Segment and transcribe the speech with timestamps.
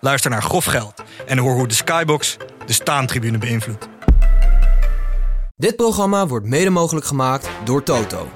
[0.00, 2.36] Luister naar Grof Geld en hoor hoe de Skybox
[2.66, 3.88] de staantribune beïnvloedt.
[5.56, 8.28] Dit programma wordt mede mogelijk gemaakt door Toto.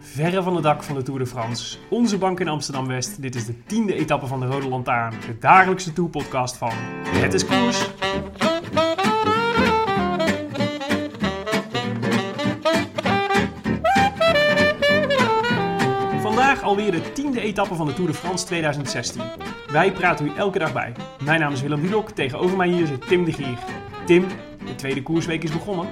[0.00, 1.78] Verre van het dak van de Tour de France.
[1.90, 3.22] Onze bank in Amsterdam-West.
[3.22, 5.14] Dit is de tiende etappe van de Rode Lantaarn.
[5.26, 6.72] De dagelijkse tourpodcast van
[7.04, 7.86] Het is Koers.
[16.68, 19.22] Alweer de tiende etappe van de Tour de France 2016.
[19.70, 20.92] Wij praten u elke dag bij.
[21.24, 22.10] Mijn naam is Willem Dudok.
[22.10, 23.58] Tegenover mij hier zit Tim de Gier.
[24.06, 24.26] Tim,
[24.66, 25.86] de tweede koersweek is begonnen.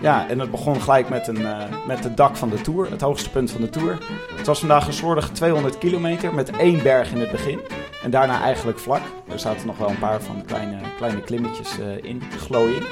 [0.00, 3.00] Ja, en het begon gelijk met, een, uh, met het dak van de Tour, het
[3.00, 3.98] hoogste punt van de Tour.
[4.36, 7.60] Het was vandaag een slordige 200 kilometer met één berg in het begin.
[8.02, 9.02] En daarna eigenlijk vlak.
[9.28, 12.82] Er zaten nog wel een paar van kleine, kleine klimmetjes uh, in, glooien.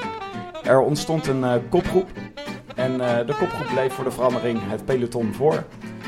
[0.63, 2.09] Er ontstond een uh, kopgroep.
[2.75, 5.63] En de kopgroep bleef voor de verandering het peloton voor.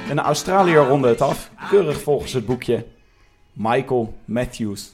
[0.09, 2.86] En de Australiër ronde het af, keurig volgens het boekje
[3.53, 4.94] Michael Matthews.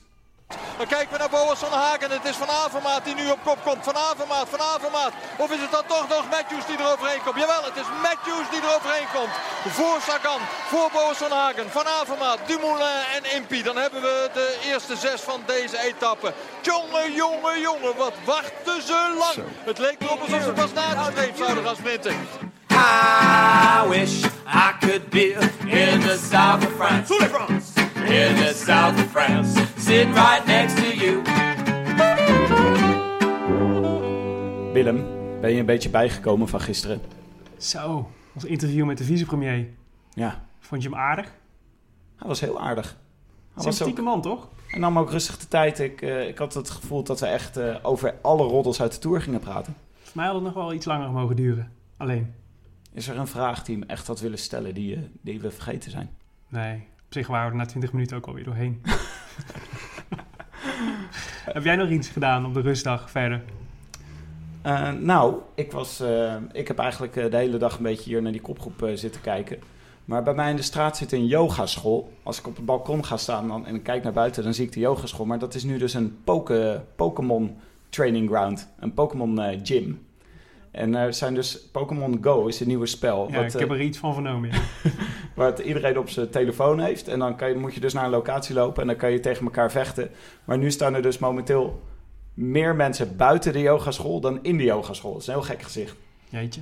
[0.77, 2.11] Dan kijken we naar Boas van Hagen.
[2.11, 3.83] Het is Van Avermaat die nu op kop komt.
[3.83, 5.13] Van Avermaat, Van Avermaat.
[5.37, 7.39] Of is het dan toch nog Matthews die er overheen komt?
[7.43, 9.33] Jawel, het is Matthews die er overheen komt.
[9.77, 13.63] Voor Sagan, voor Boas van Hagen, Van Avermaat, Dumoulin en Impi.
[13.63, 16.33] Dan hebben we de eerste zes van deze etappe.
[16.61, 19.33] Jongen, jongen, jongen, wat wachten ze lang.
[19.33, 19.45] Zo.
[19.71, 22.15] Het leek erop alsof ze pas na de streep zouden gaan sprinten.
[22.81, 25.33] I wish I could be
[25.65, 27.13] in the south of France.
[27.13, 27.79] France.
[27.95, 31.21] In the south of France, sitting right next to you.
[34.73, 35.05] Willem,
[35.41, 37.01] ben je een beetje bijgekomen van gisteren?
[37.57, 39.67] Zo, ons interview met de vicepremier.
[40.13, 40.43] Ja.
[40.59, 41.25] Vond je hem aardig?
[42.15, 42.97] Hij was heel aardig.
[43.53, 44.01] Hij was ook...
[44.01, 44.47] man, toch?
[44.67, 45.79] Hij nam ook rustig de tijd.
[45.79, 48.99] Ik, uh, ik had het gevoel dat we echt uh, over alle roddels uit de
[48.99, 49.75] Tour gingen praten.
[50.01, 51.71] Voor mij had het nog wel iets langer mogen duren.
[51.97, 52.33] Alleen.
[52.93, 55.91] Is er een vraag die hem echt had willen stellen die, uh, die we vergeten
[55.91, 56.09] zijn?
[56.47, 56.75] Nee,
[57.05, 58.81] op zich waren we er na 20 minuten ook alweer doorheen.
[61.53, 63.43] Heb jij nog iets gedaan op de rustdag verder?
[64.65, 68.31] Uh, nou, ik, was, uh, ik heb eigenlijk de hele dag een beetje hier naar
[68.31, 69.59] die kopgroep uh, zitten kijken.
[70.05, 72.13] Maar bij mij in de straat zit een yogaschool.
[72.23, 74.65] Als ik op het balkon ga staan dan, en ik kijk naar buiten, dan zie
[74.65, 75.25] ik de yogaschool.
[75.25, 76.17] Maar dat is nu dus een
[76.95, 77.57] Pokémon
[77.89, 78.67] training ground.
[78.79, 80.05] Een Pokémon gym.
[80.71, 83.27] En er zijn dus Pokémon Go is een nieuwe spel.
[83.31, 84.49] Ja, wat, ik heb er iets van vernomen.
[84.51, 84.59] Ja.
[85.35, 87.07] waar het iedereen op zijn telefoon heeft.
[87.07, 89.19] En dan kan je, moet je dus naar een locatie lopen en dan kan je
[89.19, 90.09] tegen elkaar vechten.
[90.43, 91.81] Maar nu staan er dus momenteel
[92.33, 95.11] meer mensen buiten de yogaschool dan in de yogaschool.
[95.11, 95.95] Dat is een heel gek gezicht.
[96.29, 96.61] Jeetje.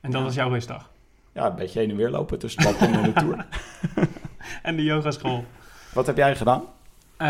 [0.00, 0.26] En dat ja.
[0.26, 0.90] was jouw rustdag?
[1.32, 3.46] Ja, een beetje heen en weer lopen tussen het balkon en de tour.
[4.62, 5.44] en de yogaschool.
[5.92, 6.62] Wat heb jij gedaan?
[7.18, 7.28] Uh,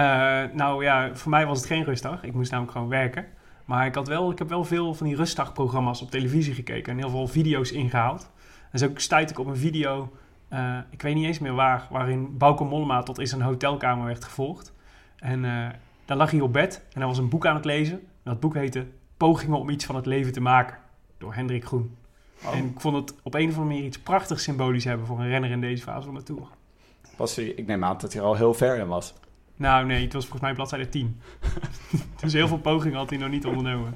[0.52, 2.22] nou ja, voor mij was het geen rustdag.
[2.22, 3.26] Ik moest namelijk gewoon werken.
[3.72, 6.98] Maar ik, had wel, ik heb wel veel van die rustdagprogramma's op televisie gekeken en
[6.98, 8.30] heel veel video's ingehaald.
[8.70, 10.12] En zo stuitte ik op een video,
[10.52, 14.24] uh, ik weet niet eens meer waar, waarin Bauke Mollema tot in zijn hotelkamer werd
[14.24, 14.72] gevolgd.
[15.16, 15.68] En uh,
[16.04, 17.94] daar lag hij op bed en hij was een boek aan het lezen.
[17.98, 20.78] En dat boek heette Pogingen om iets van het leven te maken,
[21.18, 21.96] door Hendrik Groen.
[22.44, 22.56] Oh.
[22.56, 25.28] En ik vond het op een of andere manier iets prachtig symbolisch hebben voor een
[25.28, 26.46] renner in deze fase van de Tour.
[27.16, 29.14] Was hij, ik neem aan dat hij er al heel ver in was.
[29.56, 31.20] Nou nee, het was volgens mij bladzijde 10.
[32.20, 33.94] dus heel veel pogingen had hij nog niet ondernomen.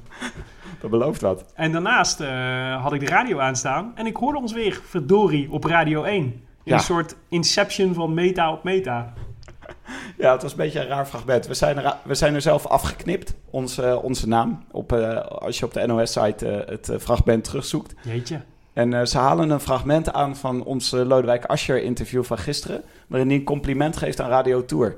[0.81, 1.45] Dat belooft wat.
[1.53, 5.63] En daarnaast uh, had ik de radio aanstaan en ik hoorde ons weer, verdorie, op
[5.63, 6.23] Radio 1.
[6.23, 6.73] In ja.
[6.73, 9.13] een soort inception van meta op meta.
[10.17, 11.47] Ja, het was een beetje een raar fragment.
[11.47, 14.63] We zijn er, we zijn er zelf afgeknipt, onze, onze naam.
[14.71, 17.95] Op, uh, als je op de NOS-site uh, het fragment terugzoekt.
[18.01, 18.41] Jeetje.
[18.73, 22.83] En ze halen een fragment aan van ons Lodewijk Asscher-interview van gisteren...
[23.07, 24.97] waarin hij een compliment geeft aan Radio Tour...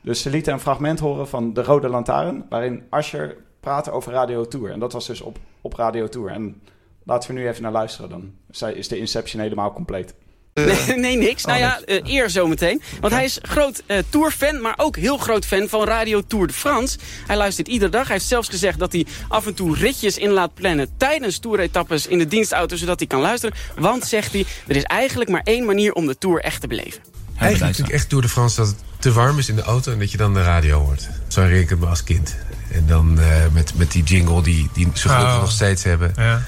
[0.00, 4.48] Dus ze lieten een fragment horen van De Rode Lantaarn, waarin Asher praatte over Radio
[4.48, 4.70] Tour.
[4.70, 6.30] En dat was dus op, op Radio Tour.
[6.30, 6.62] En
[7.04, 8.32] laten we nu even naar luisteren, dan
[8.74, 10.14] is de Inception helemaal compleet.
[10.54, 11.44] Nee, nee, niks.
[11.44, 12.82] nou ja, uh, eer zometeen.
[13.00, 16.52] Want hij is groot uh, Tour-fan, maar ook heel groot fan van Radio Tour de
[16.52, 16.98] France.
[17.26, 18.06] Hij luistert iedere dag.
[18.06, 20.88] Hij heeft zelfs gezegd dat hij af en toe ritjes in laat plannen...
[20.96, 23.56] tijdens toeretappes in de dienstauto, zodat hij kan luisteren.
[23.76, 27.02] Want, zegt hij, er is eigenlijk maar één manier om de Tour echt te beleven.
[27.40, 29.92] Eigenlijk natuurlijk echt Tour de France dat het te warm is in de auto...
[29.92, 31.08] en dat je dan de radio hoort.
[31.28, 32.36] Zo herinner ik het me als kind.
[32.72, 35.40] En dan uh, met, met die jingle die, die ze gelukkig oh.
[35.40, 36.12] nog steeds hebben.
[36.16, 36.42] Ja.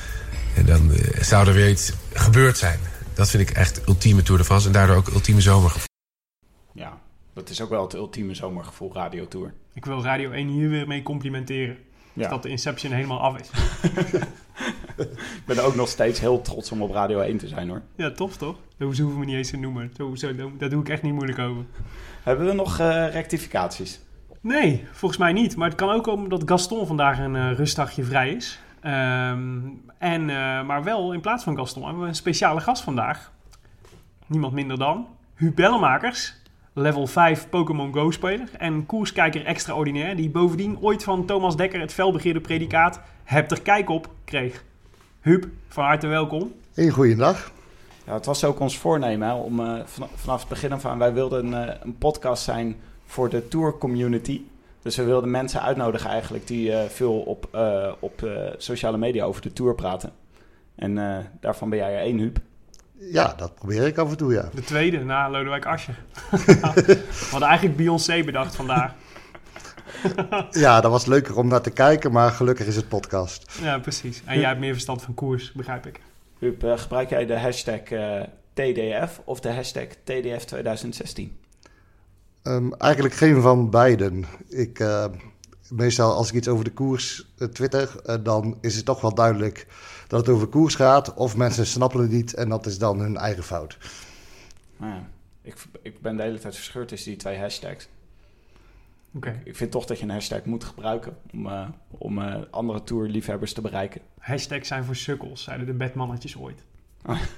[0.56, 2.78] En dan uh, zou er weer iets gebeurd zijn.
[3.14, 4.66] Dat vind ik echt ultieme Tour de France.
[4.66, 5.72] En daardoor ook ultieme zomer.
[6.72, 6.98] Ja,
[7.34, 9.52] dat is ook wel het ultieme zomergevoel, Radio Tour.
[9.74, 11.76] Ik wil Radio 1 hier weer mee complimenteren.
[12.12, 12.28] Ja.
[12.28, 13.50] Dat de Inception helemaal af is.
[14.96, 17.82] Ik ben ook nog steeds heel trots om op Radio 1 te zijn hoor.
[17.96, 18.56] Ja, tof toch?
[18.78, 19.90] Dat hoeven we niet eens te noemen.
[19.96, 21.64] Zo, zo, daar doe ik echt niet moeilijk over.
[22.22, 24.00] Hebben we nog eh, rectificaties?
[24.40, 25.56] Nee, volgens mij niet.
[25.56, 28.60] Maar het kan ook omdat Gaston vandaag een eh, rustdagje vrij is.
[28.80, 29.58] Ehm,
[29.98, 33.32] en, eh, maar wel in plaats van Gaston hebben we een speciale gast vandaag.
[34.26, 36.34] Niemand minder dan Huub Bellemakers.
[36.72, 38.48] Level 5 Pokémon Go speler.
[38.58, 40.16] En koerskijker extraordinair.
[40.16, 44.64] Die bovendien ooit van Thomas Dekker het felbegeerde predicaat Heb er kijk op kreeg.
[45.22, 46.52] Huub, van harte welkom.
[46.74, 47.50] Een goeiedag.
[48.06, 50.98] Ja, het was ook ons voornemen hè, om eh, van- vanaf het begin af aan...
[50.98, 52.76] Wij wilden een, eh, een podcast zijn
[53.06, 54.40] voor de tour community.
[54.82, 59.24] Dus we wilden mensen uitnodigen eigenlijk die eh, veel op, eh, op eh, sociale media
[59.24, 60.10] over de tour praten.
[60.74, 62.38] En eh, daarvan ben jij er één, Huub.
[62.98, 64.48] Ja, dat probeer ik af en toe, ja.
[64.54, 65.98] De tweede na Lodewijk Asscher.
[66.30, 68.92] we hadden eigenlijk Beyoncé bedacht vandaag.
[70.50, 73.58] Ja, dat was leuker om naar te kijken, maar gelukkig is het podcast.
[73.60, 74.22] Ja, precies.
[74.24, 76.00] En jij hebt meer verstand van koers, begrijp ik.
[76.38, 78.22] Huub, eh, gebruik jij de hashtag eh,
[78.52, 81.36] TDF of de hashtag TDF 2016?
[82.42, 84.24] Ehm, eigenlijk geen van beiden.
[84.48, 85.04] Ik, eh,
[85.68, 89.66] meestal als ik iets over de koers twitter, eh, dan is het toch wel duidelijk
[90.08, 91.14] dat het over koers gaat.
[91.14, 93.78] Of mensen snappen het niet en dat is dan hun eigen fout.
[94.76, 95.08] Nou ja,
[95.42, 97.88] ik, ik ben de hele tijd verscheurd tussen die twee hashtags.
[99.14, 99.40] Oké.
[99.44, 103.52] Ik vind toch dat je een hashtag moet gebruiken om, eh, om eh, andere tourliefhebbers
[103.52, 104.00] te bereiken.
[104.18, 106.64] Hashtags zijn voor sukkels, zeiden de bedmannetjes ooit.
[107.06, 107.18] Oh.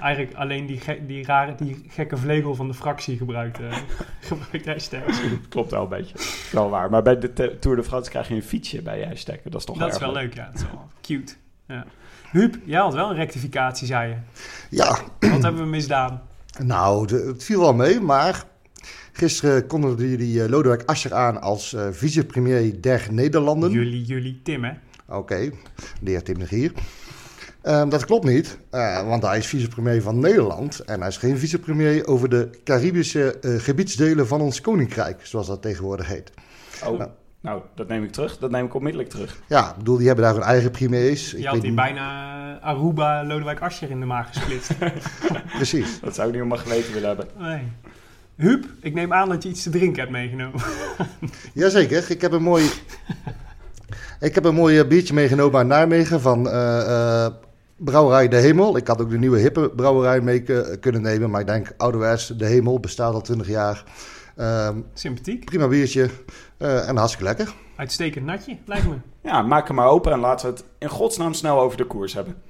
[0.00, 3.76] Eigenlijk alleen die, ge- die, rare, die gekke vlegel van de fractie gebruikt, eh,
[4.20, 5.20] gebruikt hashtags.
[5.48, 6.14] Klopt wel een beetje.
[6.52, 6.90] Wel waar.
[6.90, 9.36] Maar bij de Tour de France krijg je een fietsje bij je hashtag.
[9.44, 10.44] Dat is toch Dat is erg wel leuk, ja.
[10.46, 11.34] Dat is wel cute.
[11.66, 11.84] Ja.
[12.30, 14.16] Huub, jij had wel een rectificatie, zei je.
[14.76, 16.22] Ja, Wat hebben we misdaan?
[16.62, 18.44] nou, de- het viel wel mee, maar
[19.12, 23.70] gisteren kondigde jullie eh, Lodewijk Asscher aan als eh, vicepremier der Nederlanden.
[23.70, 24.72] Jullie, jullie, Tim, hè?
[25.08, 25.50] Oké,
[26.00, 26.72] de heer Tim de Gier.
[27.62, 30.78] Ehm, dat klopt niet, eh, want hij is vicepremier van Nederland.
[30.80, 35.62] En hij is geen vicepremier over de Caribische eh, gebiedsdelen van ons koninkrijk, zoals dat
[35.62, 36.32] tegenwoordig heet.
[36.86, 37.02] Oh,
[37.40, 38.38] nou, dat neem ik terug.
[38.38, 39.40] Dat neem ik onmiddellijk terug.
[39.48, 41.30] Ja, ik bedoel, die hebben daar hun eigen premiers.
[41.30, 44.70] Je Ik had hier niet- bijna Aruba Lodewijk Asscher in de maag gesplitst.
[45.56, 46.00] Precies.
[46.00, 47.26] Dat zou ik niet mijn geweten willen hebben.
[47.38, 47.62] nee.
[48.36, 50.60] Huub, ik neem aan dat je iets te drinken hebt meegenomen.
[51.54, 52.70] Jazeker, ik heb een mooi,
[54.20, 57.32] ik heb een mooi eh, biertje meegenomen uit Nijmegen van eh, eh,
[57.76, 58.76] Brouwerij De Hemel.
[58.76, 60.42] Ik had ook de nieuwe hippe brouwerij mee
[60.80, 63.84] kunnen nemen, maar ik denk ouderwets De Hemel, bestaat al 20 jaar.
[64.36, 65.44] Ehm, Sympathiek.
[65.44, 66.10] prima biertje
[66.56, 67.54] eh, en hartstikke lekker.
[67.76, 68.94] Uitstekend natje, lijkt me.
[69.22, 72.14] Ja, maak hem maar open en laten we het in godsnaam snel over de koers
[72.14, 72.42] hebben.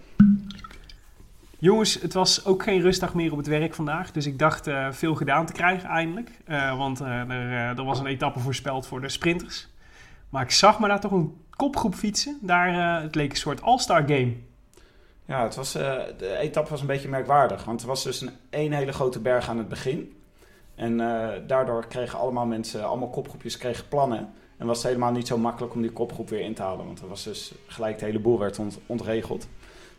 [1.63, 4.13] Jongens, het was ook geen rustdag meer op het werk vandaag.
[4.13, 6.31] Dus ik dacht eh, veel gedaan te krijgen eindelijk.
[6.45, 9.69] Eh, want eh, er, er was een etappe voorspeld voor de sprinters.
[10.29, 12.39] Maar ik zag me daar toch een kopgroep fietsen.
[12.41, 14.35] Daar, het leek een soort all-star game.
[15.25, 17.65] Ja, het was, de etappe was een beetje merkwaardig.
[17.65, 20.17] Want er was dus een één hele grote berg aan het begin.
[20.75, 20.97] En
[21.47, 24.33] daardoor kregen allemaal mensen, allemaal kopgroepjes, kregen plannen.
[24.57, 26.87] En was het helemaal niet zo makkelijk om die kopgroep weer in te halen.
[26.87, 29.49] Want er was dus gelijk de hele boel werd ont- ontregeld.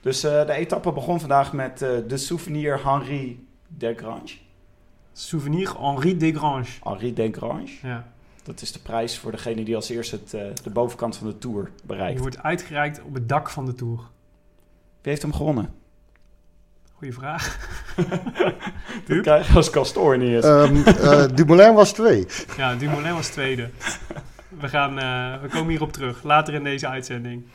[0.03, 4.33] Dus eh, de etappe begon vandaag met eh, de souvenir Henri Desgrange.
[5.13, 6.69] Souvenir Henri Desgrange.
[6.83, 7.71] Henri Desgrange.
[7.81, 8.11] Ja.
[8.43, 11.37] Dat is de prijs voor degene die als eerste het, eh, de bovenkant van de
[11.37, 12.19] Tour Die bereikt.
[12.19, 13.97] wordt uitgereikt op het dak van de Tour.
[15.01, 15.73] Wie heeft hem gewonnen?
[16.93, 17.57] Goeie vraag.
[19.07, 20.45] Dat krijg je als Castor niet eens.
[20.45, 22.25] Ehm eh, Dumoulin was twee.
[22.57, 23.69] Ja, Dumoulin was tweede.
[24.59, 27.45] We, gaan, eh, we komen hierop terug, later in deze uitzending.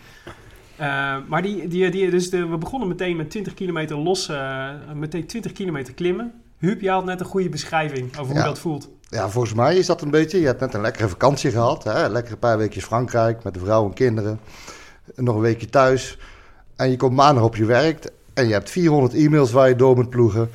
[0.78, 4.68] Eh, maar die, die, die, dus de, we begonnen meteen met 20 kilometer los, eh,
[4.94, 6.32] meteen 20 kilometer klimmen.
[6.58, 8.88] Huub, jij had net een goede beschrijving over hoe dat voelt.
[9.08, 10.40] Ja, volgens mij is dat een beetje.
[10.40, 11.84] Je hebt net een lekkere vakantie gehad.
[11.84, 12.08] Hè?
[12.08, 14.40] Lekker een paar weekjes Frankrijk met de vrouw en kinderen.
[15.14, 16.18] Nog een weekje thuis.
[16.76, 18.10] En je komt maandag op je werk.
[18.34, 20.50] En je hebt 400 e-mails waar je door moet ploegen.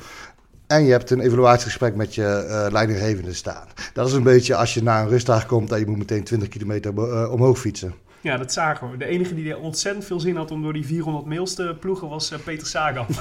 [0.66, 3.66] En je hebt een evaluatiegesprek met je eh, leidinggevende staan.
[3.92, 6.48] Dat is een beetje als je na een rustdag komt en je moet meteen 20
[6.48, 6.92] kilometer
[7.30, 7.94] omhoog fietsen.
[8.24, 8.96] Ja, dat zagen we.
[8.96, 12.08] De enige die er ontzettend veel zin had om door die 400 mails te ploegen
[12.08, 13.06] was eh, Peter Sagan.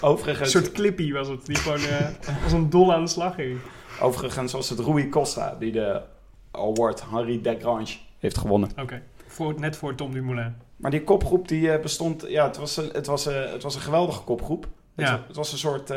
[0.26, 3.58] een soort clippy was het, die gewoon eh, als een dol aan de slag ging.
[4.00, 6.02] overigens was het Rui Costa die de
[6.50, 8.70] award Henri Desgrange heeft gewonnen.
[8.80, 10.54] Oké, voor, net voor Tom Dumoulin.
[10.76, 12.24] Maar die kopgroep die eh, bestond...
[12.28, 14.68] Ja, het was een, het was, eh, het was een geweldige kopgroep.
[14.94, 15.12] Het, Ja.
[15.18, 15.92] wa- het was een soort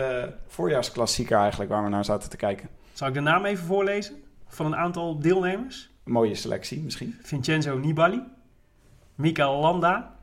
[0.47, 2.69] voorjaarsklassieker eigenlijk waar we naar zaten te kijken.
[2.93, 4.15] Zal ik de naam even voorlezen
[4.47, 5.91] van een aantal deelnemers?
[6.03, 7.15] Een mooie selectie misschien.
[7.21, 8.21] Vincenzo Nibali,
[9.15, 10.15] Mikael Landa,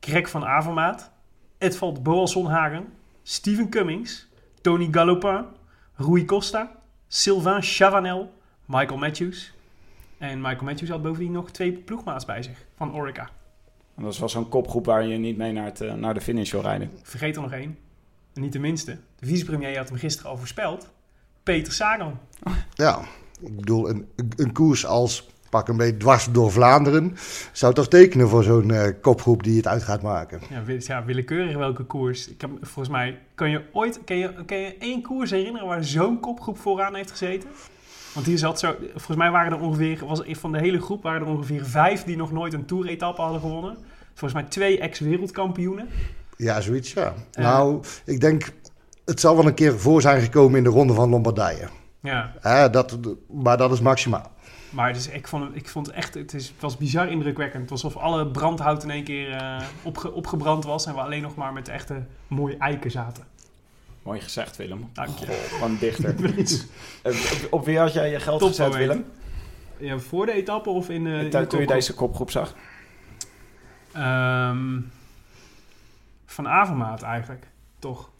[0.00, 1.10] Greg van Avermaat,
[1.58, 4.28] Edvald Boasson Hagen, Steven Cummings,
[4.60, 5.44] Tony Galopin,
[5.94, 6.76] Rui Costa,
[7.08, 8.32] Sylvain Chavanel,
[8.64, 9.52] Michael Matthews.
[10.18, 13.30] En Michael Matthews had bovendien nog twee ploegmaats bij zich van Orica.
[13.96, 16.20] En dat is wel zo'n kopgroep waar je niet mee naar, het, eh, naar de
[16.20, 16.90] finish wil rijden.
[17.02, 17.78] Vergeet er nog één.
[18.34, 18.98] En niet de minste.
[19.18, 20.90] De vicepremier had hem gisteren al voorspeld.
[21.42, 22.18] Peter Sagan.
[22.74, 23.00] Ja,
[23.42, 24.06] ik bedoel, een,
[24.36, 27.16] een koers als pak een beetje dwars door Vlaanderen...
[27.52, 30.40] zou toch tekenen voor zo'n eh, kopgroep die het uit gaat maken.
[30.50, 32.28] Ja, ja, willekeurig welke koers.
[32.28, 35.84] Ik heb, volgens mij, kan je ooit kan je, kan je één koers herinneren waar
[35.84, 37.48] zo'n kopgroep vooraan heeft gezeten?
[38.14, 41.02] Want hier zat zo, volgens mij waren er ongeveer, was er van de hele groep
[41.02, 43.76] waren er ongeveer vijf die nog nooit een toeretappe hadden gewonnen.
[44.14, 45.88] Volgens mij twee ex-wereldkampioenen.
[46.36, 47.14] Ja, zoiets, ja.
[47.32, 48.52] Nou, ik denk,
[49.04, 51.68] het zal wel een keer voor zijn gekomen in de ronde van Lombardije.
[52.00, 52.98] Ja, Hè, dat,
[53.30, 54.30] maar dat is maximaal.
[54.70, 57.60] maar dus ik, vond, het- ik vond echt, het, is, het was bizar indrukwekkend.
[57.60, 61.22] Het was alsof alle brandhout in één keer eh, opge, opgebrand was en we alleen
[61.22, 63.24] nog maar met de echte mooie eiken zaten.
[64.02, 64.90] Mooi gezegd, Willem.
[64.92, 65.58] Dank je.
[65.62, 66.14] Een dichter.
[67.02, 67.14] Eh,
[67.50, 68.86] op, wie had jij je geld Top gezet, moment.
[68.88, 69.04] Willem?
[69.78, 72.54] Ja, voor de etappe of in, eh, in de Toen toen je deze kopgroep zag?
[73.92, 74.80] Ehm,
[76.26, 77.46] van Avermaat eigenlijk,
[77.78, 78.10] toch?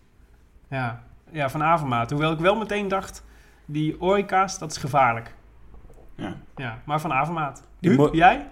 [0.68, 1.02] Ja.
[1.30, 2.10] ja, van Avermaat.
[2.10, 3.22] Hoewel ik wel meteen dacht,
[3.72, 5.34] die Orica's, dat is gevaarlijk.
[6.14, 6.36] Ja.
[6.56, 7.62] Ja, maar van Avermaat.
[7.80, 8.48] Huub, jij?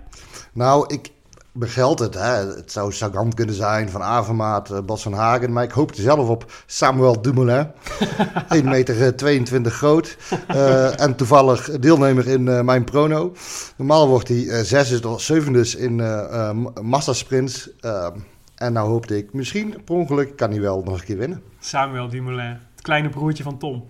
[0.52, 1.10] Nou, ik
[1.52, 2.14] begeld het.
[2.14, 2.34] Hè.
[2.54, 5.52] Het zou Sagan kunnen zijn, Van Avermaat, eh, Bas van Hagen.
[5.52, 7.70] Maar ik hoopte zelf op Samuel Dumoulin.
[8.48, 10.16] 1 meter eh, 22 groot.
[10.46, 13.32] Eh, en toevallig deelnemer in eh, mijn prono.
[13.76, 17.70] Normaal wordt hij eh, zesde tot zevende in eh eh, massasprints.
[17.80, 18.06] Eh,
[18.54, 21.42] en nou hoopte ik, misschien per ongeluk kan hij wel nog een keer winnen.
[21.58, 23.84] Samuel Dumoulin, het kleine broertje van Tom.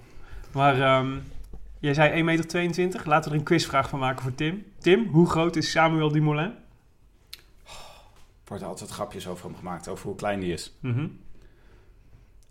[0.52, 1.18] Maar ehm,
[1.78, 3.08] jij zei 1,22 meter.
[3.08, 4.64] Laten we er een quizvraag van maken voor Tim.
[4.78, 6.54] Tim, hoe groot is Samuel Dumoulin?
[8.44, 10.76] Er wordt altijd grapjes over hem gemaakt, over hoe klein die is.
[10.80, 11.06] Mhm.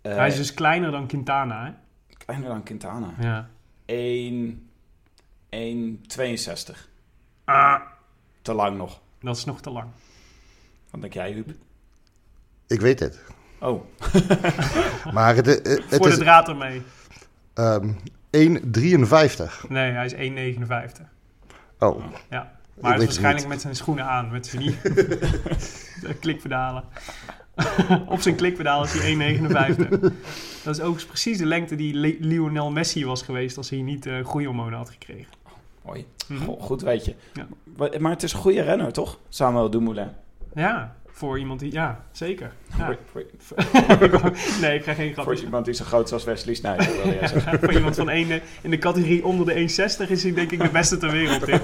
[0.00, 1.72] Eh, Hij is dus kleiner dan Quintana, hè?
[2.16, 3.14] Kleiner dan Quintana.
[3.20, 3.48] Ja.
[3.84, 4.68] 1,
[5.50, 6.88] 1,62.
[7.44, 7.80] Ah,
[8.42, 9.00] Te lang nog.
[9.20, 9.86] dat is nog te lang.
[10.90, 11.50] Wat denk jij, Huub?
[12.66, 13.22] Ik weet het.
[13.60, 13.84] Oh,
[15.14, 16.82] Maar het, eh, het Voor de is draad ermee.
[17.58, 17.88] Ehm
[18.30, 19.68] 1,53.
[19.68, 21.02] Nee, hij is 1,59.
[21.78, 22.56] Oh, Ja.
[22.80, 24.74] Maar hij is waarschijnlijk met zijn schoenen aan, met zijn
[26.20, 26.84] klikpedalen.
[28.06, 29.88] Op zijn klikpedaal is hij 1,59.
[30.64, 34.06] Dat is ook precies de lengte die Le- Lionel Messi was geweest als hij niet
[34.06, 35.32] uh, groeihormonen had gekregen.
[35.84, 36.06] mooi.
[36.28, 36.44] Mhm.
[36.44, 37.14] Goh, goed weet je.
[37.32, 37.46] Ja.
[37.76, 39.18] Maar, maar het is een goede renner, toch?
[39.28, 40.08] Samuel Dumoulin.
[40.54, 41.72] Ja, voor iemand die...
[41.72, 42.52] Ja, zeker.
[42.78, 42.96] Ja.
[43.10, 43.64] Voor, voor,
[44.60, 45.24] nee, ik krijg geen grap.
[45.24, 47.58] voor iemand die zo groot is als Wesley Sneijder, wil jij zeggen.
[47.60, 50.62] voor iemand van één, eh, in de categorie onder de 1,60 is hij denk ik
[50.62, 51.44] de beste ter wereld.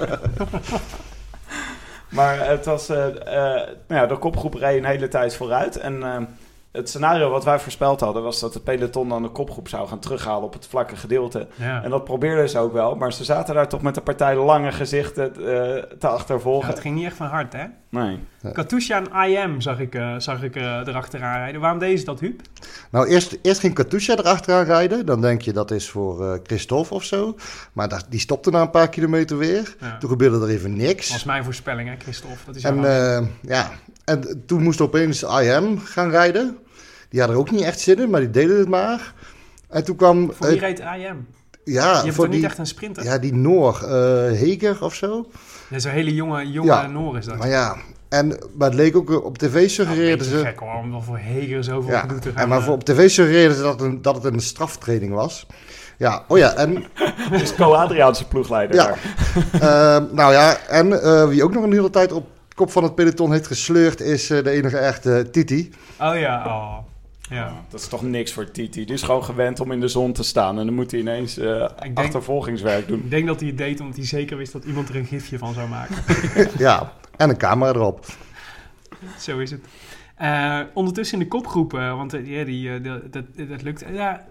[2.14, 5.76] Maar het was, eh, eh, nou ja, de kopgroep reed een hele tijd vooruit.
[5.76, 6.22] En eh,
[6.76, 9.98] het scenario wat wij voorspeld hadden was dat de peloton dan de kopgroep zou gaan
[9.98, 11.46] terughalen op het vlakke gedeelte.
[11.54, 11.82] Ja.
[11.82, 14.72] En dat probeerden ze ook wel, maar ze zaten daar toch met een partij lange
[14.72, 16.68] gezichten eh, te Ja, achtervolgen.
[16.68, 17.64] het ging niet echt van hard, hè?
[17.88, 18.18] Nee.
[18.52, 21.60] Katusha en IM zag ik, eh, zag ik eh, erachteraan rijden.
[21.60, 22.40] Waarom deed ze dat, Huub?
[22.90, 25.06] Nou, eerst, eerst ging Katusha erachteraan rijden.
[25.06, 27.36] Dan denk je dat is voor eh, Christophe of zo.
[27.72, 29.76] Maar dat, die stopte na een paar kilometer weer.
[29.80, 29.98] Ja.
[29.98, 31.06] Toen gebeurde er even niks.
[31.06, 32.36] Dat was mijn voorspelling, hè, Christophe?
[32.46, 33.70] Dat is En, eh, ja.
[34.04, 36.58] en toen moest opeens IM gaan rijden.
[37.14, 39.14] Die hadden er ook niet echt zin in, maar die deden het maar.
[39.68, 40.32] En toen kwam...
[40.32, 41.26] voor wie eh, reed IM?
[41.64, 43.04] ja, Je hebt voor toch niet die, echt een sprinter?
[43.04, 43.90] ja, die Noor, eh,
[44.38, 45.26] Heger of zo.
[45.70, 47.36] Ja, zo'n hele jonge, jonge Ja, Noor is dat.
[47.36, 47.76] Maar ja,
[48.08, 50.38] en, maar het leek ook eh, op tv suggereerden ze...
[50.38, 52.42] gek hoor, om wel voor Heger zoveel Ja, gedoe te gaan.
[52.42, 55.46] en maar voor, op tv suggereerden ze dat, een, dat het een straftraining was.
[55.98, 56.84] Ja, oh ja, en
[57.30, 58.86] Dus Co-Adriaanse ploegleider Ja.
[58.86, 58.98] daar.
[59.54, 62.94] Eh, nou ja, en eh, wie ook nog een hele tijd op kop van het
[62.94, 65.70] peloton heeft gesleurd, is eh, de enige echte Titi.
[66.00, 66.92] Oh ja, oh.
[67.30, 67.64] Ja.
[67.68, 68.84] Dat is toch niks voor Titi.
[68.84, 70.58] Die is gewoon gewend om in de zon te staan.
[70.58, 72.98] En dan moet hij ineens eh, denk- achtervolgingswerk doen.
[72.98, 75.38] Ik denk dat hij het deed omdat hij zeker wist dat iemand er een gifje
[75.38, 75.96] van zou maken.
[76.58, 78.06] ja, en een camera erop.
[79.18, 79.60] Zo is het.
[80.14, 83.84] Eh, ondertussen in de kopgroep, eh, want ja, die, eh, dat, dat, dat lukt.
[83.92, 84.26] Ja,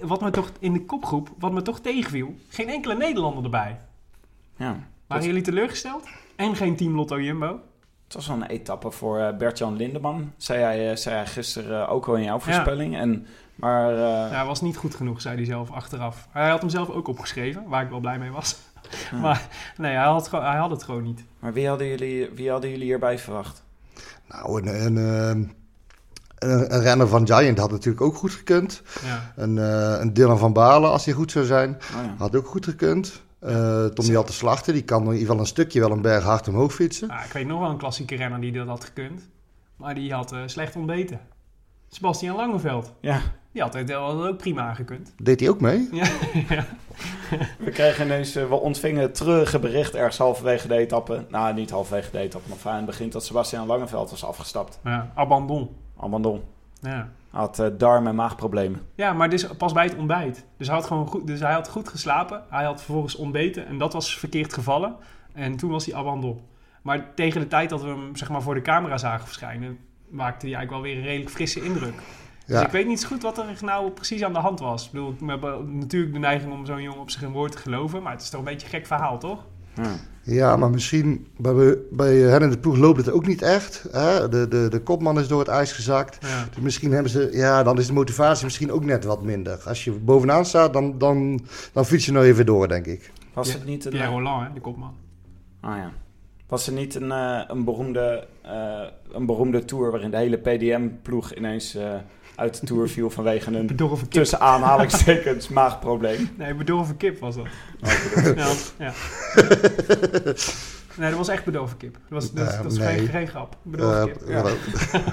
[0.00, 3.78] wat me toch in de kopgroep, wat me toch tegenviel, geen enkele Nederlander erbij.
[4.56, 4.88] Ja.
[5.06, 6.08] Waren jullie teleurgesteld?
[6.36, 7.60] En geen Team Lotto Jumbo?
[8.10, 10.32] Het was wel een etappe voor eh, Bert-Jan Lindeman.
[10.36, 12.96] Zei hij, eh, zei hij gisteren eh, ook al in jouw voorspelling.
[12.96, 16.28] En, maar eh, Ja, was niet goed genoeg, zei hij zelf achteraf.
[16.30, 18.56] Hij had hem zelf ook opgeschreven, waar ik wel blij mee was.
[19.10, 19.18] Ja.
[19.20, 21.24] Maar nee, hij had, hij had het gewoon niet.
[21.38, 23.62] Maar wie hadden jullie, wie hadden jullie hierbij verwacht?
[24.28, 25.28] Nou, een, een, eh,
[26.48, 28.82] een, een renner van Giant had natuurlijk ook goed gekund.
[29.04, 29.32] Ja.
[29.36, 32.14] Een, eh een Dylan van Balen, als hij goed zou zijn, Oh ja.
[32.18, 33.22] had ook goed gekund.
[33.40, 36.24] Eh Tommy had te slachten, die kan in ieder geval een stukje wel een berg
[36.24, 37.10] hard omhoog fietsen.
[37.10, 39.28] Ah, ik weet nog wel een klassieke renner die dat had gekund.
[39.76, 41.20] Maar die had eh, slecht ontbeten.
[41.88, 42.92] Sebastian Langeveld.
[43.00, 43.20] Ja,
[43.52, 45.12] Die had het wel ook prima gekund.
[45.22, 45.88] Deed hij ook mee?
[45.92, 46.04] Ja,
[46.54, 46.66] ja.
[47.58, 51.26] We kregen ineens, eh, we ontvingen treurige bericht ergens halverwege de etappe.
[51.28, 54.78] Nou, niet halverwege de etappe, maar het begin dat Sebastian Langeveld was afgestapt.
[54.84, 55.68] ja abandon.
[56.00, 56.42] Abandon.
[56.80, 57.08] Ja.
[57.30, 58.80] Hij had eh, darm- en maagproblemen.
[58.94, 60.44] Ja, maar dus pas bij het ontbijt.
[60.56, 62.42] Dus hij, had gewoon goed, dus hij had goed geslapen.
[62.48, 64.96] Hij had vervolgens ontbeten en dat was verkeerd gevallen.
[65.32, 66.40] En toen was hij abandon.
[66.82, 69.78] Maar tegen de tijd dat we hem zeg maar, voor de camera zagen verschijnen...
[70.08, 71.94] maakte hij eigenlijk wel weer een redelijk frisse indruk.
[72.46, 74.86] Dus ik weet niet zo goed wat er nou precies aan de hand was.
[74.86, 78.02] Ik bedoel, we hebben natuurlijk de neiging om zo'n jongen op zijn woord te geloven.
[78.02, 79.46] Maar het is toch een beetje een gek verhaal, toch?
[80.22, 83.86] Ja, maar misschien bij, bij hen in de ploeg loopt het ook niet echt.
[83.90, 84.28] Hè?
[84.28, 86.18] De, de, de kopman is door het ijs gezakt.
[86.20, 86.44] Ja.
[86.54, 89.62] Dus misschien hebben ze, ja, dan is de motivatie misschien ook net wat minder.
[89.66, 91.40] Als je bovenaan staat, dan, dan,
[91.72, 93.12] dan fiets je nou even door, denk ik.
[93.32, 93.90] Was Ja, het niet een...
[93.90, 94.94] Pierre Roland, hè, de kopman.
[95.60, 95.92] Ah ja.
[96.46, 101.34] Was er niet een, eh, een, beroemde, eh, een beroemde tour waarin de hele PDM-ploeg
[101.34, 101.94] ineens eh,
[102.40, 104.20] uit de tour viel vanwege een Bedorven kip.
[104.22, 106.30] tussen aanhalingstekens maagprobleem?
[106.38, 107.46] Nee, bedorven kip was dat.
[107.80, 108.92] Oh, Ja, ja.
[110.96, 111.92] Nee, dat was echt bedorven kip.
[111.92, 112.98] Dat, was, dat, dat is nee.
[112.98, 113.56] geen, geen grap.
[113.62, 114.28] Bedorven Eh, kip.
[114.28, 114.44] Ja.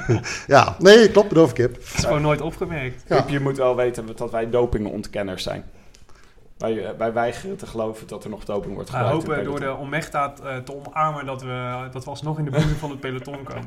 [0.10, 0.22] ja.
[0.57, 1.74] ja, nee, klopt, bedorven kip.
[1.74, 3.03] Dat is gewoon nooit opgemerkt.
[3.07, 3.25] Ja.
[3.27, 5.63] Je moet wel weten dat wij dopingontkenners zijn.
[6.57, 9.23] Wij, eh, wij weigeren te geloven dat er nog doping wordt We gebruikt.
[9.23, 12.51] in hopen door de Omegta eh, te omarmen dat we, dat we alsnog in de
[12.51, 13.65] buurt van het peloton komen.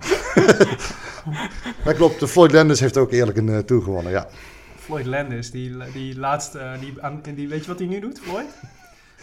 [1.85, 4.27] Dat klopt, de Floyd Landis heeft ook eerlijk een uh, tour gewonnen, ja.
[4.77, 6.77] Floyd Landis, die, die laatste,
[7.35, 8.49] die, weet je wat hij nu doet, Floyd?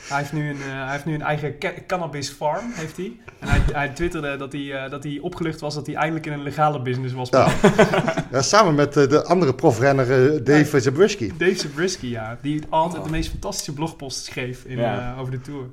[0.10, 3.20] Hij heeft nu een, eh, hij heeft nu een eigen ca- cannabis farm, heeft hij.
[3.40, 6.34] En hij, hij twitterde dat hij, eh, dat hij opgelucht was dat hij eindelijk in
[6.34, 7.30] een legale business was.
[7.30, 7.48] Ja.
[8.32, 11.34] ja samen met eh, de andere profrenner Dave Zabriskie.
[11.38, 12.38] Dave Zabriskie, ja.
[12.42, 15.12] Die altijd de meest fantastische blogposts schreef in, Ja.
[15.14, 15.66] eh, over de Tour.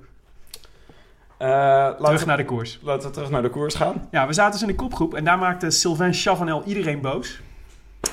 [1.39, 2.79] Eh, Terug we, naar de koers.
[2.83, 4.09] laten we terug naar de koers gaan.
[4.11, 7.41] Ja, we zaten dus in de kopgroep en daar maakte Sylvain Chavanel iedereen boos.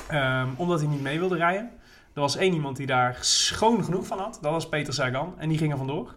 [0.08, 1.70] Ehm, omdat hij niet mee wilde rijden.
[2.14, 4.38] Er was één iemand die daar schoon genoeg van had.
[4.40, 5.34] Dat was Peter Sagan.
[5.38, 6.14] En die ging er vandoor.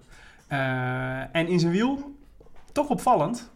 [0.48, 2.16] Eh, en in zijn wiel,
[2.72, 3.52] toch opvallend,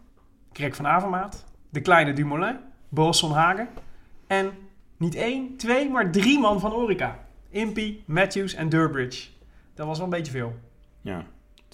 [0.52, 3.68] Greg van Avermaat, de kleine Dumoulin, Boas van Hagen.
[4.26, 4.52] En
[4.96, 7.18] niet één, twee, maar drie man van Orica.
[7.50, 9.28] Impey, Matthews en Durbridge.
[9.74, 10.54] Dat was wel een beetje veel.
[11.00, 11.24] Ja.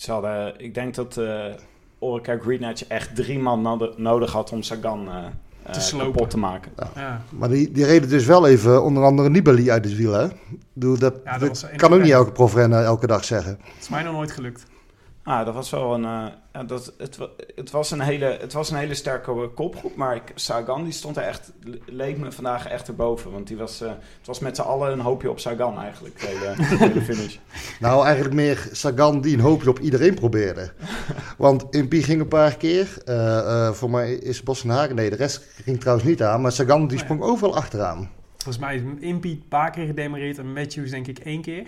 [0.07, 1.55] Hadden, ik denk dat eh
[1.99, 5.25] Orica Green Edge echt drie man nodig had om Sagan eh, eh,
[5.73, 6.13] Te slopen.
[6.13, 6.73] kapot te maken.
[6.95, 7.23] Ja.
[7.31, 10.25] Maar die, die reden dus wel even onder andere Nibali uit het wiel, hè?
[10.25, 13.51] Ik bedoel, Dat, Ja, dat kan ook niet elke profrenner elke dag zeggen.
[13.51, 14.67] Het is mij nog nooit gelukt.
[15.29, 16.05] Ah, dat was wel een.
[16.05, 17.19] eh, dat, het,
[17.55, 19.97] het, was een hele, het was een hele sterke eh, kopgroep.
[19.97, 21.53] Maar ik, Sagan die stond er echt.
[21.63, 23.31] le- leek me vandaag echt erboven.
[23.33, 26.21] Want die was, eh, het was met z'n allen een hoopje op Sagan eigenlijk.
[26.21, 27.37] De hele, de hele finish.
[27.81, 30.73] Nou, eigenlijk meer Sagan die een hoopje op iedereen probeerde.
[31.39, 32.99] Want Impie ging een paar keer.
[33.05, 34.95] eh, eh, voor mij is Bossenhagen.
[34.95, 36.41] Nee, de rest ging trouwens niet aan.
[36.41, 36.99] Maar Sagan die Nee.
[36.99, 38.11] sprong overal achteraan.
[38.37, 41.67] Volgens mij is Impey een paar keer gedemareerd en Matthews denk ik één keer.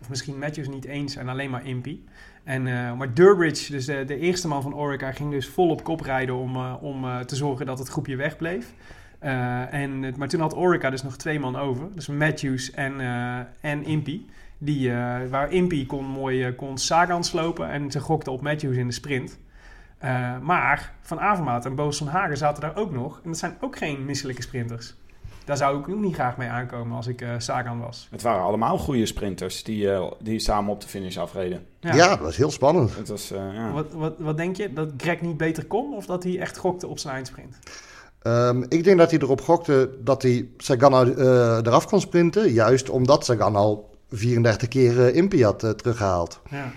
[0.00, 2.00] Of misschien Matthews niet eens en alleen maar Impey.
[2.48, 5.84] En, eh, maar Durbridge, dus de, de eerste man van Orica, ging dus vol op
[5.84, 8.72] kop rijden om, eh, om eh, te zorgen dat het groepje wegbleef.
[9.18, 11.88] Eh, en, maar toen had Orica dus nog twee man over.
[11.94, 14.24] Dus Matthews en, eh en Impey.
[14.58, 18.76] Die, eh, waar Impey kon mooi eh, kon Sagan slopen en ze gokte op Matthews
[18.76, 19.38] in de sprint.
[19.98, 23.20] Eh, maar Van Avermaat en Boos van Hagen zaten daar ook nog.
[23.24, 24.94] En dat zijn ook geen misselijke sprinters.
[25.48, 28.08] Daar zou ik ook niet graag mee aankomen als ik eh Sagan was.
[28.10, 31.66] Het waren allemaal goede sprinters die, eh, die samen op de finish afreden.
[31.80, 32.96] Ja, dat was heel spannend.
[32.96, 33.72] Het was, eh, ja.
[33.72, 34.72] Wat, wat, wat denk je?
[34.72, 37.58] Dat Greg niet beter kon of dat hij echt gokte op zijn eindsprint?
[38.22, 42.52] Ehm, ik denk dat hij erop gokte dat hij Sagan eh, eraf kon sprinten.
[42.52, 46.40] Juist omdat Sagan al 34 keer eh, Impie had eh, teruggehaald.
[46.50, 46.72] Ja.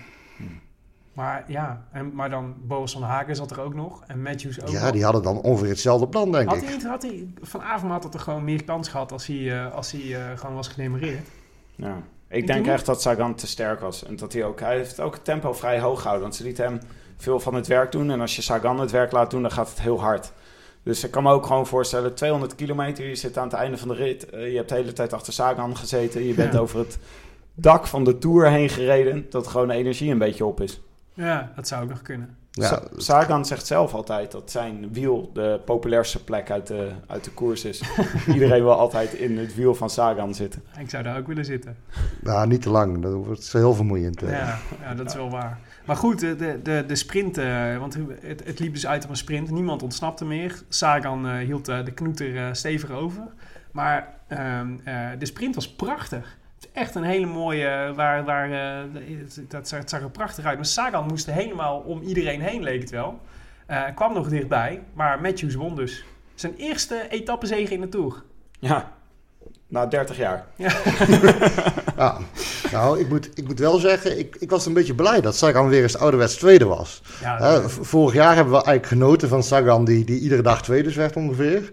[1.12, 4.02] Maar ja, en, maar dan Boas van Hagen zat er ook nog.
[4.06, 4.92] En Matthews ook Ja, nog.
[4.92, 6.64] die hadden dan ongeveer hetzelfde plan, denk Had ik.
[6.64, 9.74] hij niet, had hij, van Avermaat had er gewoon meer kans gehad als hij, eh,
[9.74, 11.28] als hij eh, gewoon was gedemereerd.
[11.74, 11.96] Ja.
[12.28, 14.04] Ik Ik denk doe- echt dat Sagan te sterk was.
[14.04, 16.22] En dat hij ook, hij heeft ook het tempo vrij hoog gehouden.
[16.22, 16.80] Want ze liet hem
[17.16, 18.10] veel van het werk doen.
[18.10, 20.32] En als je Sagan het werk laat doen, dan gaat het heel hard.
[20.82, 23.88] Dus ik kan me ook gewoon voorstellen, 200 kilometer, je zit aan het einde van
[23.88, 24.30] de rit.
[24.30, 26.22] eh, je hebt de hele tijd achter Sagan gezeten.
[26.26, 26.58] Je bent Ja.
[26.58, 26.98] over het
[27.54, 29.26] dak van de Tour heen gereden.
[29.30, 30.80] Dat gewoon de energie een beetje op is.
[31.14, 32.36] Ja, dat zou ook nog kunnen.
[32.50, 37.24] Ja, Sa- Sagan zegt zelf altijd dat zijn wiel de populairste plek uit de, uit
[37.24, 37.82] de koers is.
[38.34, 40.62] Iedereen wil altijd in het wiel van Sagan zitten.
[40.78, 41.76] Ik zou daar ook willen zitten.
[42.20, 43.02] nou, niet te lang.
[43.02, 44.22] Dat wordt heel vermoeiend.
[44.22, 44.30] eh.
[44.30, 45.58] Ja, ja, dat is wel waar.
[45.86, 49.16] Maar goed, de, de, de, sprint, eh, want het, het liep dus uit op een
[49.16, 49.50] sprint.
[49.50, 50.62] Niemand ontsnapte meer.
[50.68, 53.22] Sagan eh, hield de knoeter eh, stevig over.
[53.70, 56.36] Maar ehm, eh, de sprint was prachtig.
[56.72, 58.90] Echt een hele mooie, waar, waar, eh,
[59.48, 60.56] dat zag, het zag er prachtig uit.
[60.56, 63.20] Maar Sagan moest helemaal om iedereen heen, leek het wel.
[63.66, 66.04] Eh, kwam nog dichtbij, maar Matthews won dus.
[66.34, 68.22] Zijn eerste etappezege in de Tour.
[68.58, 68.92] Ja,
[69.72, 70.46] Na 30 jaar.
[71.96, 72.18] Ja.
[72.72, 75.68] Nou, ik moet, ik moet wel zeggen, ik, ik was een beetje blij dat Sagan
[75.68, 77.02] weer eens ouderwets tweede was.
[77.20, 81.16] Ja, vorig jaar hebben we eigenlijk genoten van Sagan, die, die iedere dag tweede werd
[81.16, 81.70] ongeveer.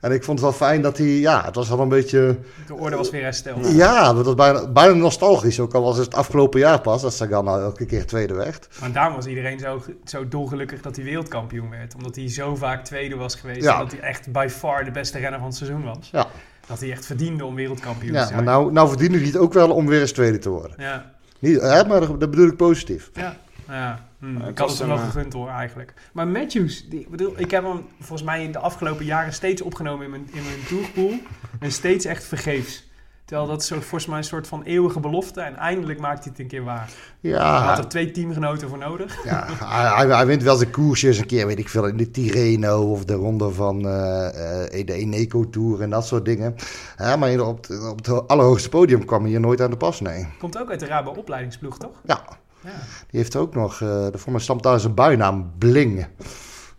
[0.00, 2.74] En ik vond het wel fijn dat hij, ja, het was wel een beetje, de
[2.74, 3.72] orde was weer hersteld.
[3.72, 5.60] ja, dat was bijna, bijna nostalgisch.
[5.60, 8.68] Ook al was het het afgelopen jaar pas dat Sagan nou elke keer tweede werd.
[8.80, 11.94] Maar daarom was iedereen zo, zo dolgelukkig dat hij wereldkampioen werd.
[11.94, 13.62] Omdat hij zo vaak tweede was geweest.
[13.62, 13.72] Ja.
[13.72, 16.08] En dat hij echt by far de beste renner van het seizoen was.
[16.12, 16.26] Ja,
[16.66, 18.44] Dat hij echt verdiende om wereldkampioen te ja zijn.
[18.44, 20.74] maar nou, nou verdiende hij het ook wel om weer eens tweede te worden.
[20.78, 23.10] Ja, Niet, hè, maar dat dat bedoel ik positief.
[23.14, 23.36] ja.
[23.68, 24.08] ja.
[24.20, 25.94] Hm, het ik had het hem wel eh, gegund hoor, eigenlijk.
[26.12, 29.62] Maar Matthews, die, ik bedoel, ik heb hem volgens mij in de afgelopen jaren steeds
[29.62, 31.18] opgenomen in mijn, in mijn tourpool.
[31.60, 32.88] En steeds echt vergeefs.
[33.24, 35.40] Terwijl dat is zo, volgens mij een soort van eeuwige belofte.
[35.40, 36.90] En eindelijk maakt hij het een keer waar.
[37.20, 39.24] Hij had Ja, er twee teamgenoten voor nodig.
[39.24, 42.90] ja hij, hij, wint wel zijn koersjes een keer, weet ik veel, in de Tirreno
[42.90, 46.54] of de ronde van eh, eh, de Eneco Tour en dat soort dingen.
[46.96, 50.00] Hè, maar op, het- op het allerhoogste podium kwam hij hier nooit aan de pas,
[50.00, 50.26] nee.
[50.38, 52.00] Komt ook uit de Rabo opleidingsploeg, toch?
[52.04, 52.22] Ja,
[52.64, 52.70] Ja.
[53.10, 56.06] die heeft ook nog, eh de voor mij stamt daar zijn bijnaam Bling.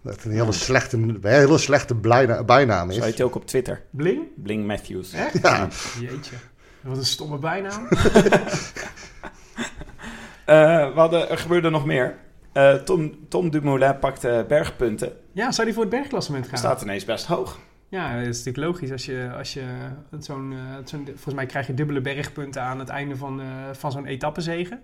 [0.03, 3.15] Dat een hele slechte, een hele slechte bijna- bijnaam Zo heet is.
[3.17, 3.81] hij ook op Twitter.
[3.89, 4.21] Bling?
[4.35, 5.13] Bling Matthews.
[5.13, 5.41] Echt?
[5.41, 5.67] Ja,
[5.99, 6.35] Jeetje.
[6.81, 7.87] Wat een stomme bijnaam.
[10.45, 12.17] Eh, we hadden, er gebeurde nog meer.
[12.53, 15.11] Eh, Tom, Tom Dumoulin pakte bergpunten.
[15.31, 16.57] Ja, zou die voor het bergklassement gaan?
[16.57, 17.59] Staat ineens best hoog.
[17.89, 18.91] Ja, dat is natuurlijk logisch.
[18.91, 19.63] Als je, als je
[20.19, 23.91] zo'n, eh, zo'n, volgens mij krijg je dubbele bergpunten aan het einde van, eh, van
[23.91, 24.79] zo'n etappezege.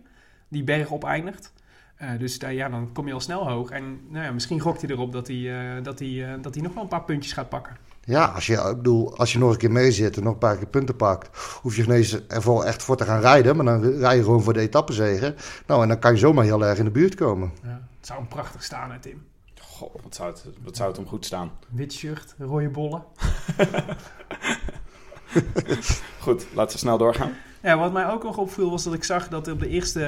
[0.48, 1.54] Die berg opeindigt.
[1.98, 3.70] Eh, dus ja, dan kom je al snel hoog.
[3.70, 6.64] En nou ja, misschien gokt hij erop dat hij, eh, dat, hij, eh, dat hij
[6.64, 7.78] nog wel een paar puntjes gaat pakken.
[8.04, 10.40] ja als, je, ik bedoel, als je nog een keer mee zit en nog een
[10.40, 13.56] paar keer punten pakt, hoef je ineens ervoor echt voor te gaan rijden.
[13.56, 15.36] Maar dan rij je gewoon voor de etappezegen.
[15.68, 17.52] Nou, en dan kan je zomaar heel erg in de buurt komen.
[17.64, 17.82] Ja.
[17.98, 19.26] Het zou hem prachtig staan, hè, Tim.
[19.62, 21.52] Goh, wat zou, het, wat zou het hem goed staan.
[21.70, 23.04] Wit shirt, rode bollen.
[26.20, 27.34] Goed, laten we snel doorgaan.
[27.67, 29.99] Ja, wat mij ook nog opviel was dat ik zag dat op de eerste,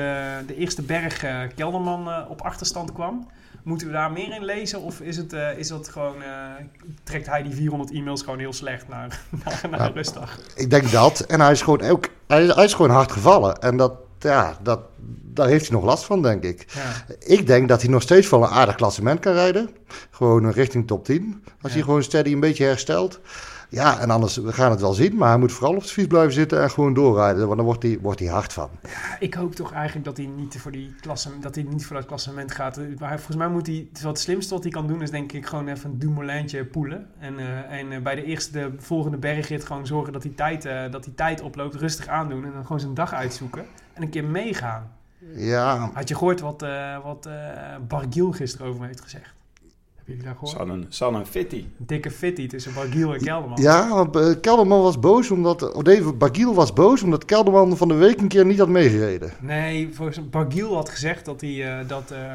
[0.47, 3.27] de eerste berg eh, Kelderman eh, op achterstand kwam.
[3.63, 6.15] Moeten we daar meer in lezen of is, het, eh, is dat gewoon,
[7.03, 10.39] trekt hij die 400 e-mails gewoon heel slecht naar, naar, naar rustdag?
[10.55, 11.19] Ik denk dat.
[11.19, 13.55] En hij is gewoon, ook, hij, hij is gewoon hard gevallen.
[13.61, 14.79] En dat, ja, dat,
[15.23, 16.65] daar heeft hij nog last van, denk ik.
[16.73, 17.15] Ja.
[17.19, 19.69] Ik denk dat hij nog steeds wel een aardig klassement kan rijden.
[20.11, 21.43] Gewoon richting top 10.
[21.61, 23.19] Als hij gewoon steady een beetje herstelt.
[23.71, 25.15] Ja, en anders, we gaan het wel zien.
[25.15, 27.43] Maar hij moet vooral op het fiets blijven zitten en gewoon doorrijden.
[27.43, 28.69] Want dan wordt hij, wordt hij hard van.
[29.19, 32.05] Ik hoop toch eigenlijk dat hij niet voor, die klasse, dat, hij niet voor dat
[32.05, 32.79] klassement gaat.
[32.99, 35.45] Maar volgens mij moet hij, het, het slimste wat hij kan doen is denk ik
[35.45, 37.07] gewoon even een Dumoulintje poelen.
[37.19, 40.65] En, eh, en eh, bij de eerste, de volgende bergrit gewoon zorgen dat hij, tijd,
[40.65, 42.45] eh, dat hij tijd oploopt, rustig aandoen.
[42.45, 43.65] En dan gewoon zijn dag uitzoeken.
[43.93, 44.91] En een keer meegaan.
[45.35, 47.33] Ja, Had je gehoord wat, eh wat eh
[47.87, 49.38] Barguil gisteren over me heeft gezegd?
[50.09, 50.51] Jullie daar gehoord?
[50.51, 51.55] San een, San een fitty.
[51.79, 53.61] Een dikke fitty tussen Barguil en Kelderman.
[53.61, 55.73] ja want eh, Kelderman was boos omdat...
[55.73, 59.31] Of nee, Bagiel was boos omdat Kelderman van de week een keer niet had meegereden.
[59.41, 62.33] Nee, volgens Barguil had gezegd dat, hij, eh, dat eh,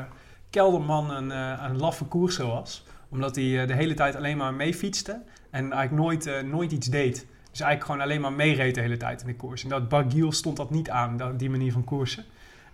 [0.51, 2.85] Kelderman een, eh, een laffe koerser was.
[3.09, 6.87] Omdat hij eh, de hele tijd alleen maar meefietste en eigenlijk nooit, eh, nooit iets
[6.87, 7.27] deed.
[7.51, 9.63] Dus eigenlijk gewoon alleen maar meereed de hele tijd in de koers.
[9.63, 12.25] En dat Barguil stond dat niet aan, dat, die manier van koersen.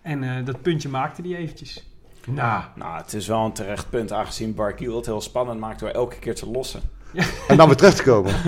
[0.02, 1.89] En eh, dat puntje maakte hij eventjes.
[2.26, 5.88] Nou, Nou, het is wel een terecht punt, aangezien Barkiel het heel spannend maakt door
[5.88, 6.80] elke keer te lossen.
[7.48, 8.34] En dan weer terug te komen.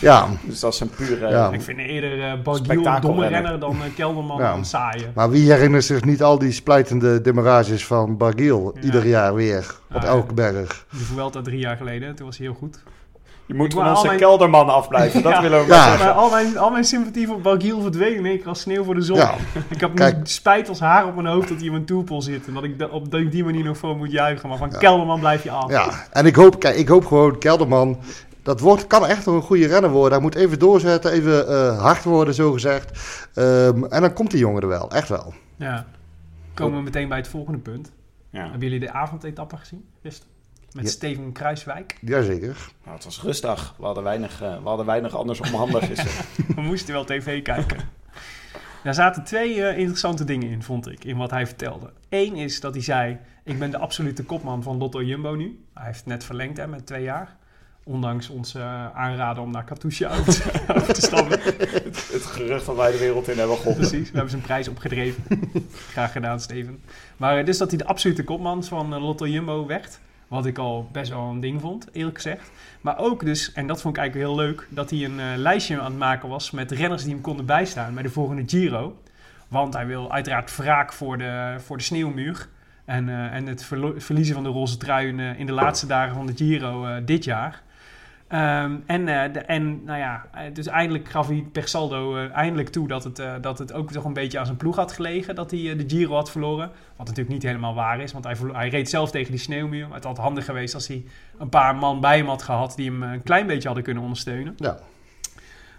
[0.00, 1.28] Ja, Dus dat is een pure...
[1.28, 1.50] Ja.
[1.50, 4.54] ik vind eerder eh Barguil een domme renner dan eh, Kelderman Ja.
[4.54, 5.06] een saaie.
[5.14, 8.72] maar wie herinnert zich niet al die splijtende demarages van Bargiel?
[8.74, 8.80] Ja.
[8.82, 10.86] Ieder jaar weer, op Ja, elke berg.
[10.90, 12.82] De Vuelta drie jaar geleden, toen was hij heel goed.
[13.46, 15.42] Je moet Ik van onze mijn- kelderman afblijven, dat Ja.
[15.42, 15.88] willen we Ja.
[15.90, 16.14] zeggen.
[16.14, 19.00] Al mijn, al mijn sympathie voor Barguil verdween in één keer als sneeuw voor de
[19.00, 19.16] zon.
[19.16, 19.34] Ja.
[19.70, 20.16] Ik heb Kijk.
[20.16, 22.46] nu spijt als haar op mijn hoofd dat hij in mijn toerpol zit.
[22.46, 24.48] En dat ik op die die manier nog voor moet juichen.
[24.48, 25.70] Maar van Kelderman blijf je af.
[25.70, 27.98] Ja, en ik hoop, kijk, ik hoop gewoon Kelderman.
[28.42, 30.12] Dat wordt, kan echt nog een goede renner worden.
[30.12, 32.98] Hij moet even doorzetten, even eh, hard worden, zo gezegd.
[33.34, 35.34] Ehm, en dan komt die jongen er wel, echt wel.
[35.56, 35.86] Ja.
[36.54, 37.92] Komen we meteen bij het volgende punt.
[38.30, 38.40] Ja.
[38.42, 40.31] Hebben jullie de avondetappe gezien gisteren?
[40.74, 40.90] Met Ja.
[40.90, 41.98] Steven Kruiswijk.
[42.00, 42.70] Jazeker.
[42.84, 43.74] Nou, het was rustdag.
[43.78, 46.24] We hadden weinig, eh, we hadden weinig anders om handen gisteren.
[46.56, 47.78] We moesten wel tv kijken.
[48.82, 51.90] Daar zaten twee eh, interessante dingen in, vond ik, in wat hij vertelde.
[52.08, 55.64] Eén is dat hij zei, ik ben de absolute kopman van Lotto Jumbo nu.
[55.74, 57.36] Hij heeft net verlengd hè, met twee jaar.
[57.84, 61.40] Ondanks ons eh, aanraden om naar Katusha over te, over te stappen.
[62.12, 63.88] het gerucht dat wij de wereld in hebben geholpen.
[63.88, 65.24] Precies, we hebben zijn prijs opgedreven.
[65.92, 66.80] Graag gedaan, Steven.
[67.16, 70.00] Maar dus dat hij de absolute kopman van Lotto Jumbo werd.
[70.32, 72.50] Wat ik al best wel een ding vond, eerlijk gezegd.
[72.80, 75.78] Maar ook dus, en dat vond ik eigenlijk heel leuk, dat hij een eh, lijstje
[75.78, 79.02] aan het maken was met renners die hem konden bijstaan bij de volgende Giro.
[79.48, 82.48] Want hij wil uiteraard wraak voor de, voor de sneeuwmuur.
[82.84, 83.64] En, eh, en het
[83.96, 87.24] verliezen van de roze trui in, eh, in de laatste dagen van de Giro dit
[87.24, 87.62] jaar.
[88.32, 92.30] Ehm, en, eh, de, en nou ja, eh, dus eindelijk gaf hij per saldo eh,
[92.30, 95.34] eindelijk toe dat het, dat het ook toch een beetje aan zijn ploeg had gelegen.
[95.34, 96.70] Dat hij de Giro had verloren.
[96.96, 99.94] Wat natuurlijk niet helemaal waar is, want hij, hij reed zelf tegen die sneeuwmuur.
[99.94, 101.04] Het had handig geweest als hij
[101.38, 104.54] een paar man bij hem had gehad die hem een klein beetje hadden kunnen ondersteunen.
[104.56, 104.78] Ja.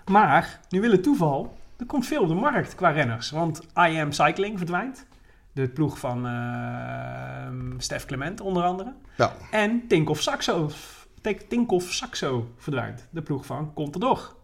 [0.06, 3.32] Maar, nu wil het toeval, er komt veel op de markt qua renners.
[3.32, 5.06] Want I Am Cycling verdwijnt.
[5.54, 8.94] De ploeg van eh, Stef Clement onder andere.
[9.18, 9.34] Ja.
[9.52, 10.70] En Tinkoff Saxo,
[11.48, 13.08] Tinkoff Saxo verdwijnt.
[13.10, 14.36] De ploeg van Contador.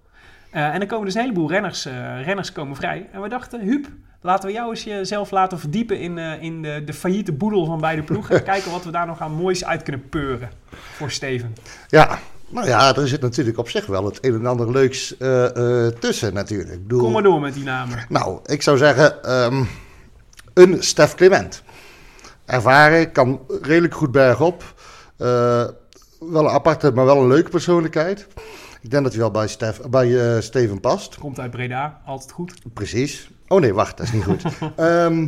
[0.50, 3.10] Eh en er komen dus een heleboel renners, eh, renners komen vrij.
[3.12, 3.88] En we dachten, Huub,
[4.22, 7.80] laten we jou eens jezelf laten verdiepen in, eh, in de, de failliete boedel van
[7.82, 8.36] beide ploegen.
[8.38, 11.56] en kijken wat we daar nog aan moois uit kunnen peuren voor Steven.
[11.88, 15.15] Ja, nou ja, er zit natuurlijk op zich wel het een en ander leuks
[16.00, 16.72] tussen natuurlijk.
[16.72, 18.06] Ik bedoel, Kom maar door met die namen.
[18.10, 19.63] Nou, ik zou zeggen, ehm,
[20.54, 21.63] een Stef Clement.
[22.46, 24.63] Ervaren, kan redelijk goed bergop.
[26.20, 28.28] Wel een aparte, maar wel een leuke persoonlijkheid.
[28.82, 31.18] Ik denk dat hij wel bij, Stef, bij eh, Steven past.
[31.18, 32.54] Komt uit Breda, altijd goed.
[32.74, 33.32] Precies.
[33.48, 34.44] Oh nee, wacht, dat is niet goed.
[34.76, 35.28] Ehm,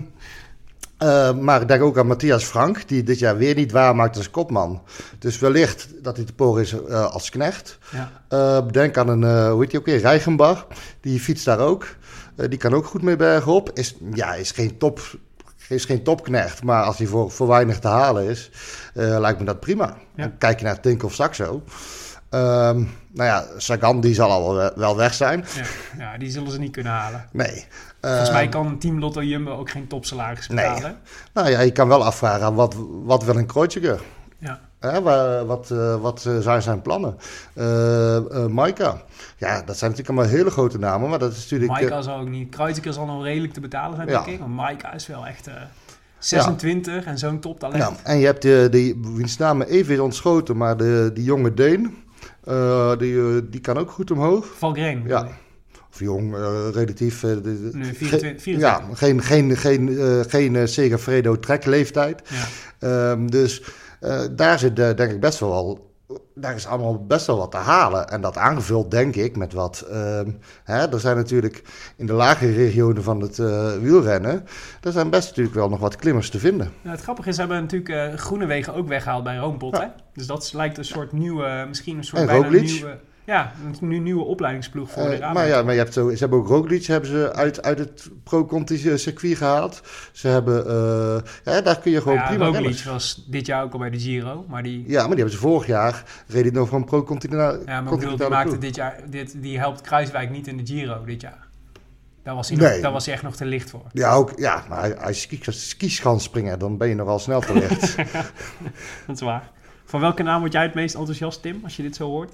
[0.97, 4.29] eh, maar ik denk ook aan Matthias Frank, die dit jaar weer niet waarmaakt als
[4.29, 4.81] kopman.
[5.19, 7.77] Dus wellicht dat hij te poren is eh, als knecht.
[8.29, 8.61] Ja.
[8.61, 10.67] Denk aan een, hoe heet die ook weer, Reichenbach.
[11.01, 11.87] Die fietst daar ook.
[12.35, 13.71] Die kan ook goed mee bergop.
[13.73, 14.99] Is, ja, is geen top...
[15.71, 18.49] Is geen topknecht, maar als hij voor, voor weinig te halen is,
[18.93, 19.85] eh, lijkt me dat prima.
[20.15, 20.23] Ja.
[20.23, 21.63] Dan kijk je naar Tink of Saxo.
[22.29, 22.77] Ehm,
[23.13, 25.45] nou ja, Sagan die zal al wel- wel weg zijn.
[25.55, 25.63] Ja,
[26.11, 27.25] ja, die zullen ze niet kunnen halen.
[27.31, 27.65] Nee.
[28.01, 30.65] Volgens Ehm, mij kan Team Lotto Jumbo ook geen topsalaris Nee.
[30.69, 30.97] betalen.
[31.33, 34.01] Nou ja, je kan wel afvragen, wat, wat wil een Kreuziger?
[34.37, 34.59] Ja.
[34.81, 35.01] Hè,
[35.45, 37.15] wat eh, wat eh, zijn zijn plannen?
[37.53, 39.01] Eh Maika.
[39.37, 41.71] Ja, dat zijn natuurlijk allemaal hele grote namen, maar dat is natuurlijk...
[41.71, 42.49] Maika zal ook niet.
[42.49, 44.13] Kruijziger zal nog redelijk te betalen zijn, Ja.
[44.13, 44.39] denk ik.
[44.39, 45.53] Want Maika is wel echt eh,
[46.19, 47.77] 26 en zo'n toptalent.
[47.83, 51.53] ja, en je hebt de, die, wiens naam even is ontschoten, maar de, die jonge
[51.53, 51.95] Deen,
[52.97, 54.45] die, die kan ook goed omhoog.
[54.57, 55.03] Valgren.
[55.07, 55.27] Ja.
[55.93, 56.35] Of jong,
[56.73, 57.19] relatief.
[57.19, 58.41] de- Nee, ge- 24.
[58.41, 58.59] 24.
[58.59, 62.21] Ja, geen, geen, geen, geen Segafredo trekleeftijd.
[62.29, 62.45] Ja.
[63.11, 63.63] Ehm, dus
[64.01, 65.89] eh, daar zit eh, denk ik best wel.
[66.35, 68.07] Daar is allemaal best wel wat te halen.
[68.09, 69.85] En dat aangevuld, denk ik, met wat...
[69.91, 70.31] ehm,
[70.63, 71.63] hè, er zijn natuurlijk
[71.95, 74.45] in de lagere regionen van het eh, wielrennen...
[74.81, 76.71] er zijn best natuurlijk wel nog wat klimmers te vinden.
[76.81, 79.75] Nou, het grappige is, ze hebben natuurlijk eh Groenewegen ook weggehaald bij Roompot.
[79.75, 79.81] Ja.
[79.81, 79.87] Hè?
[80.13, 82.61] Dus dat lijkt een soort nieuwe, misschien een soort En bijna Roglic.
[82.61, 82.99] nieuwe...
[83.31, 86.17] Ja, een nu- nieuwe opleidingsploeg voor Eh, de maar ja, maar je hebt zo, ze
[86.17, 89.81] hebben ook Roglic hebben ze uit, uit het Pro-Conti circuit gehaald.
[90.11, 90.65] Ze hebben...
[90.67, 92.83] eh, ja, daar kun je gewoon ja, prima Roglic renners.
[92.83, 94.83] was dit jaar ook al bij de Giro, maar die...
[94.87, 96.03] Ja, maar die hebben ze vorig jaar...
[96.27, 97.59] reed hij nog van Pro-Continental.
[97.65, 100.65] Ja, maar ik bedoel, die maakte dit jaar, dit, die helpt Kruiswijk niet in de
[100.65, 101.47] Giro dit jaar.
[102.23, 103.83] Daar was hij, nog, daar was hij echt nog te licht voor.
[103.93, 107.53] Ja, ook, ja, maar als je ski- skis springen, dan ben je nogal snel te
[107.53, 107.95] licht.
[109.07, 109.49] Dat is waar.
[109.85, 112.33] Van welke naam word jij het meest enthousiast, Tim, als je dit zo hoort?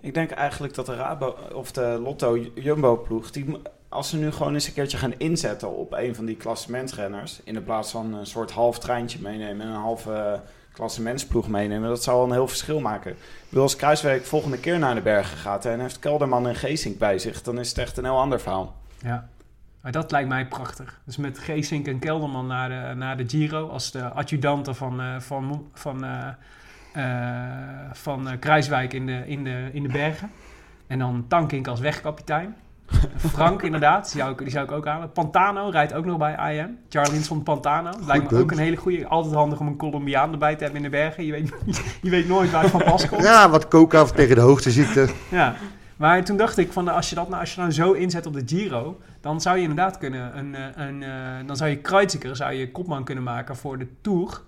[0.00, 3.56] Ik denk eigenlijk dat de Rabo of de Lotto Jumbo ploeg, die,
[3.88, 7.54] als ze nu gewoon eens een keertje gaan inzetten op een van die klassementsrenners, in
[7.54, 10.40] de plaats van een soort half treintje meenemen en een halve eh,
[10.72, 13.10] klassementsploeg meenemen, dat zou al een heel verschil maken.
[13.10, 16.98] Ik bedoel, als Kruiswijk volgende keer naar de bergen gaat en heeft Kelderman en Geesink
[16.98, 18.76] bij zich, dan is het echt een heel ander verhaal.
[19.02, 19.28] Ja.
[19.86, 21.00] Maar dat lijkt mij prachtig.
[21.04, 25.20] Dus met Geesink en Kelderman naar de, naar de Giro als de adjudanten van, eh,
[25.20, 26.28] van, van, eh,
[27.92, 30.30] van eh, Kruiswijk in de, in, de, in de bergen.
[30.86, 32.56] En dan Tankink als wegkapitein.
[33.34, 35.12] Frank inderdaad, die zou, ik, die zou ik ook halen.
[35.12, 36.78] Pantano rijdt ook nog bij IM.
[36.88, 37.90] Charlinson Pantano.
[38.06, 38.42] Lijkt me punt.
[38.42, 39.06] ook een hele goede.
[39.06, 41.24] Altijd handig om een Colombiaan erbij te hebben in de bergen.
[41.24, 41.52] Je weet,
[42.02, 43.22] je weet nooit waar het van pas komt.
[43.22, 45.08] ja, wat coca tegen de hoogteziekte.
[45.30, 45.54] Ja,
[45.96, 48.32] maar toen dacht ik van als je dat nou, als je nou zo inzet op
[48.32, 51.10] de Giro, dan zou je inderdaad kunnen een, eh, een, eh,
[51.46, 54.40] dan zou je Kreuziger zou je kopman kunnen maken voor de Tour.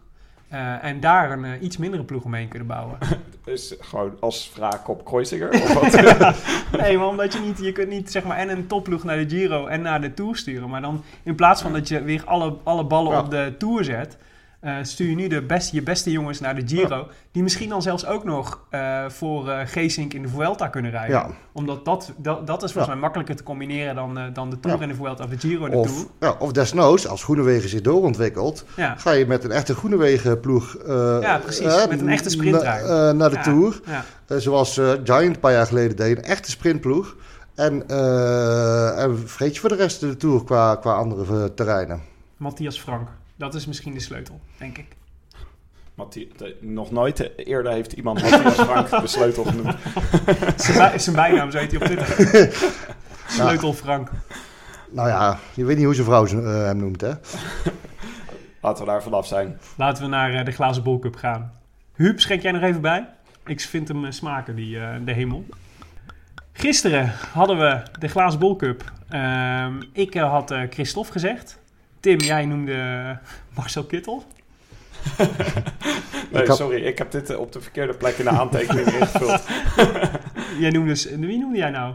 [0.48, 2.98] Eh, en daar een eh, iets mindere ploeg omheen kunnen bouwen.
[3.44, 5.50] Dus gewoon als wraak op Kreuziger
[6.80, 9.28] nee, maar omdat je niet, je kunt niet zeg maar en een topploeg naar de
[9.36, 10.68] Giro en naar de Tour sturen.
[10.68, 13.20] Maar dan in plaats van dat je weer alle, alle ballen Ja.
[13.20, 14.16] op de Tour zet,
[14.60, 17.08] eh, stuur je nu de beste, je beste jongens naar de Giro.
[17.32, 21.16] Die misschien dan zelfs ook nog eh, voor eh Geesink in de Vuelta kunnen rijden.
[21.16, 21.30] Ja.
[21.52, 22.92] Omdat dat, dat, dat is volgens Ja.
[22.92, 25.70] mij makkelijker te combineren dan, dan de Tour en de Vuelta of de Giro en
[25.70, 26.38] de Of, Tour.
[26.38, 28.64] of desnoods, als Groenewegen zich doorontwikkelt,
[28.96, 30.76] ga je met een echte Groenewegen ploeg...
[30.86, 33.80] Ja, precies, met een echte na- naar de Tour.
[33.86, 34.04] Ja.
[34.38, 36.16] Zoals Giant een paar jaar geleden deed.
[36.16, 37.16] Een echte sprintploeg.
[37.54, 37.88] En,
[38.96, 42.00] en vergeet je voor de rest de Tour qua, qua andere terreinen.
[42.36, 43.08] Matthias Frank.
[43.38, 44.96] Dat is misschien de sleutel, denk ik.
[46.36, 49.74] De- nog nooit eerder heeft iemand Matthias Frank de sleutel genoemd.
[50.56, 52.54] Zijn, zijn bijnaam, zo heet hij op Twitter.
[53.36, 54.10] Sleutel Frank.
[54.90, 57.12] Nou ja, je weet niet hoe zijn vrouw eh, hem noemt, hè?
[58.60, 59.58] Laten we daar vanaf zijn.
[59.76, 61.52] Laten we naar eh, de glazen bolcup gaan.
[61.94, 63.08] Huub, schenk jij nog even bij?
[63.46, 65.44] Ik vind hem eh, smaken, die, eh, de hemel.
[66.52, 68.92] Gisteren hadden we de Glazen Bol Cup.
[69.08, 71.57] Ehm, ik had eh, Christophe gezegd.
[72.00, 73.18] Tim, jij noemde
[73.54, 74.24] Marcel Kittel.
[75.18, 78.86] Nee, Ik had- sorry, ik heb dit eh, op de verkeerde plek in de aantekening
[78.86, 79.40] ingevuld.
[80.58, 81.94] Jij noemde, wie noemde jij nou?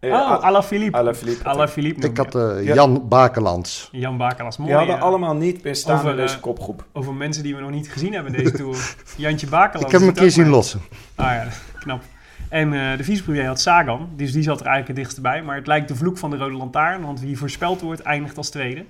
[0.00, 0.96] Eh, oh, Alaphilippe.
[0.98, 1.44] Alaphilippe.
[1.44, 2.74] Alaphilippe Ik had eh, Ja.
[2.74, 3.88] Jan Bakelands.
[3.92, 3.98] je.
[3.98, 4.56] Jan Bakelas.
[4.56, 4.70] Mooi.
[4.70, 6.84] Die hadden eh, allemaal niet meer staan over, in deze eh, kopgroep.
[6.92, 8.94] Over mensen die we nog niet gezien hebben deze tour.
[9.16, 9.84] Jantje Bakelas.
[9.86, 10.80] Ik heb hem een keer zien lossen.
[11.14, 11.46] Ah ja,
[11.82, 12.02] knap.
[12.48, 15.42] En eh, de vicepremier had Sagan, dus die zat er eigenlijk het dichtst bij.
[15.42, 18.50] Maar het lijkt de vloek van de Rode Lantaarn, want wie voorspeld wordt, eindigt als
[18.50, 18.84] tweede.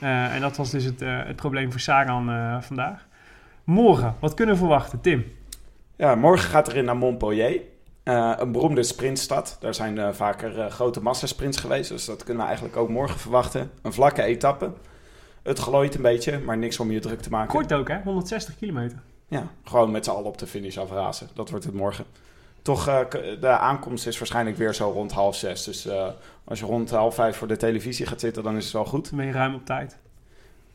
[0.00, 3.06] Eh, en dat was dus het, eh, het probleem voor Sagan eh, vandaag.
[3.64, 5.24] Morgen, wat kunnen we verwachten, Tim?
[5.96, 7.60] Ja, morgen gaat erin naar Montpellier.
[8.04, 9.56] Een beroemde sprintstad.
[9.60, 11.88] Daar zijn vaker grote massasprints geweest.
[11.88, 13.70] Dus dat kunnen we eigenlijk ook morgen verwachten.
[13.82, 14.72] Een vlakke etappe.
[15.42, 17.48] Het glooit een beetje, maar niks om je druk te maken.
[17.48, 18.02] Kort ook, hè?
[18.02, 18.98] 160 kilometer.
[19.28, 21.28] Ja, gewoon met z'n allen op de finish afrazen.
[21.34, 22.04] Dat wordt het morgen.
[22.66, 23.00] Toch, eh,
[23.40, 25.64] de aankomst is waarschijnlijk weer zo rond half zes.
[25.64, 26.06] Dus eh,
[26.44, 29.08] als je rond half vijf voor de televisie gaat zitten, dan is het wel goed.
[29.08, 29.98] Dan ben je ruim op tijd.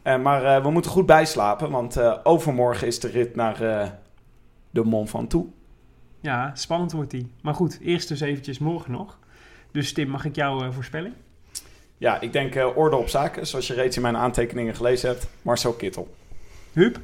[0.02, 3.90] Eh, maar eh, we moeten goed bijslapen, want eh, overmorgen is de rit naar eh,
[4.70, 5.50] de Mont Ventoux.
[6.22, 7.32] Ja, spannend wordt die.
[7.42, 9.18] Maar goed, eerst dus eventjes morgen nog.
[9.72, 11.14] Dus Tim, mag ik jouw eh, voorspelling?
[11.98, 13.48] Ja, ik denk eh, orde op zaken.
[13.48, 15.28] Zoals je reeds in mijn aantekeningen gelezen hebt.
[15.42, 16.16] Marcel Kittel.
[16.74, 17.00] Huub?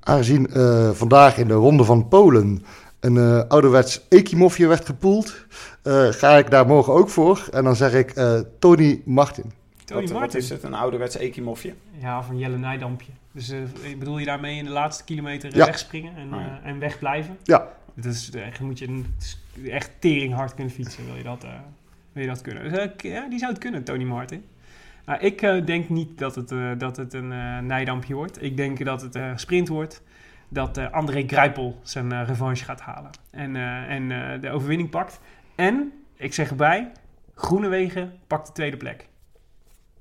[0.00, 2.64] Aangezien eh, vandaag in de Ronde van Polen
[3.00, 5.46] een eh, ouderwets Ekimofje werd gepoeld,
[5.82, 7.48] eh, ga ik daar morgen ook voor.
[7.52, 9.52] En dan zeg ik eh, Tony Martin.
[9.84, 10.38] Tony wat, wat Martin?
[10.40, 10.62] is het?
[10.62, 11.74] Een ouderwets ekimofje?
[12.00, 13.12] Ja, of een Jelle Nijdampje.
[13.32, 13.58] Dus eh,
[13.98, 15.64] bedoel je daarmee in de laatste kilometer Ja.
[15.64, 16.60] wegspringen en, Oh ja.
[16.62, 17.36] eh, en wegblijven?
[17.42, 17.68] Ja.
[17.94, 19.14] Dat is echt, moet je een,
[19.68, 21.50] echt teringhard kunnen fietsen, wil je dat, eh,
[22.12, 22.62] wil je dat kunnen.
[22.72, 24.44] Dus, ja, die zou het kunnen, Tony Martin.
[25.06, 28.42] Nou, ik eh, denk niet dat het, eh, dat het een eh Nijdampje wordt.
[28.42, 30.02] Ik denk dat het eh sprint wordt.
[30.48, 33.10] Dat eh, André Grijpel zijn eh, revanche gaat halen.
[33.30, 35.20] En, eh, en de overwinning pakt.
[35.54, 36.92] En, ik zeg erbij,
[37.34, 39.06] Groenewegen pakt de tweede plek.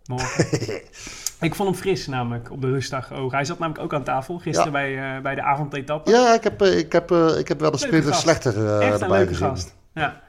[0.05, 0.45] Morgen.
[1.47, 3.31] ik vond hem fris namelijk op de rustdag ook.
[3.31, 5.01] Hij zat namelijk ook aan tafel gisteren Ja.
[5.11, 6.11] bij, bij de avondetappe.
[6.11, 9.47] Ja, ik heb, ik heb, ik heb wel de sprinter slechter Echt een leuke gezien.
[9.47, 9.75] gast.
[9.93, 10.21] Ja.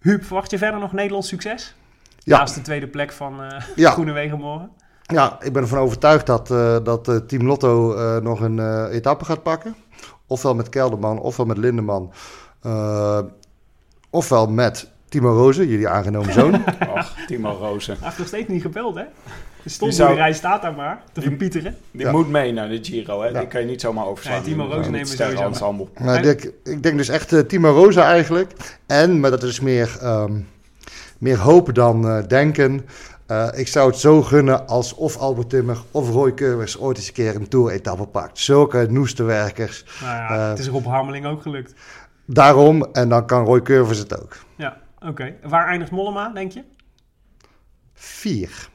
[0.00, 1.74] Huub, verwacht je verder nog Nederlands succes?
[2.18, 2.38] Ja.
[2.38, 3.90] Naast de tweede plek van eh Ja.
[3.96, 4.70] Groenewegen morgen.
[5.06, 8.84] Ja, ik ben ervan overtuigd dat, eh, dat eh, Team Lotto eh, nog een eh,
[8.90, 9.74] etappe gaat pakken.
[10.26, 12.12] Ofwel met Kelderman, ofwel met Lindeman.
[12.62, 13.18] eh,
[14.10, 16.54] ofwel met Timo Rozen, jullie aangenomen zoon.
[16.94, 17.94] Och, Timo Rozen.
[17.94, 19.02] Hij heeft nog steeds niet gebeld, hè?
[19.02, 19.08] De
[19.62, 21.76] Die zou- stopboerderij staat daar maar, te Die- verpieteren.
[21.90, 22.10] Die Ja.
[22.12, 23.28] moet mee naar de Giro, hè?
[23.28, 23.38] Ja.
[23.38, 24.34] Die kan je niet zomaar overslaan.
[24.42, 25.86] Nee, Timo Rozen moet nemen sowieso ensemble.
[25.98, 28.52] Maar ik, denk- ik denk dus echt Timo Rosa eigenlijk.
[28.86, 30.32] En, maar dat is meer, ehm,
[31.18, 32.86] meer hopen dan eh, denken.
[33.26, 37.06] Eh, ik zou het zo gunnen als of Albert Timmer of Roy Curvers ooit eens
[37.06, 38.38] een keer een Tour-etappe pakt.
[38.38, 39.84] Zulke noesterwerkers.
[40.00, 40.48] Nou ja, Eh.
[40.48, 41.74] het is Rob Harmeling ook gelukt.
[42.24, 44.36] Daarom, en dan kan Roy Curvers het ook.
[44.56, 44.76] Ja,
[45.08, 45.34] oké.
[45.42, 46.62] Waar eindigt Mollema, denk je?
[47.94, 48.68] Vier.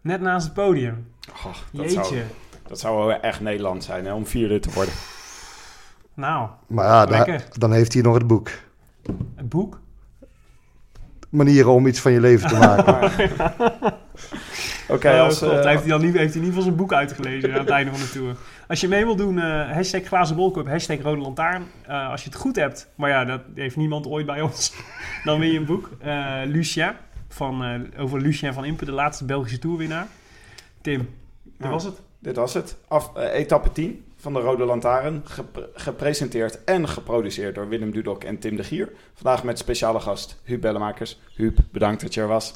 [0.00, 1.06] Net naast het podium.
[1.44, 2.04] Och, dat, Jeetje.
[2.04, 2.20] zou,
[2.66, 4.12] dat zou wel echt Nederland zijn, hè?
[4.12, 4.94] Om vierde te worden.
[6.14, 6.86] Nou, Maar
[7.26, 8.48] ja, dan heeft hij nog het boek.
[9.36, 9.80] het boek.
[11.34, 12.94] Manieren om iets van je leven te maken.
[14.88, 15.42] Oké, Oh, als...
[15.42, 17.68] Eh, heeft, hij dan niet, heeft hij in ieder geval zijn boek uitgelezen aan het
[17.68, 18.36] einde van de tour.
[18.68, 21.62] Als je mee wil doen, eh hashtag glazen bolcup, hashtag rode lantaarn.
[21.86, 24.74] Eh, als je het goed hebt, maar ja, dat heeft niemand ooit bij ons.
[25.24, 25.90] dan win je een boek.
[26.00, 26.92] Eh Lucien,
[27.28, 30.06] van, eh, over Lucien van Impe, de laatste Belgische tourwinnaar.
[30.80, 30.98] Tim,
[31.42, 31.68] dat Ja.
[31.68, 32.00] was het.
[32.18, 32.76] Dit was het.
[32.88, 35.22] Af, etappe 10 van de Rode Lantaarn.
[35.24, 38.92] Gepre- gepresenteerd en geproduceerd door Willem Dudok en Tim de Gier.
[39.14, 41.20] Vandaag met speciale gast Huub Bellemakers.
[41.34, 42.54] Huub, bedankt dat je er was.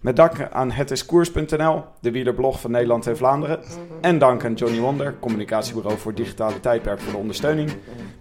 [0.00, 3.60] Met dank aan hetiskoers.nl, de wielerblog van Nederland en Vlaanderen.
[4.00, 7.70] En dank aan Johnny Wonder, communicatiebureau voor digitale tijdperk voor de ondersteuning.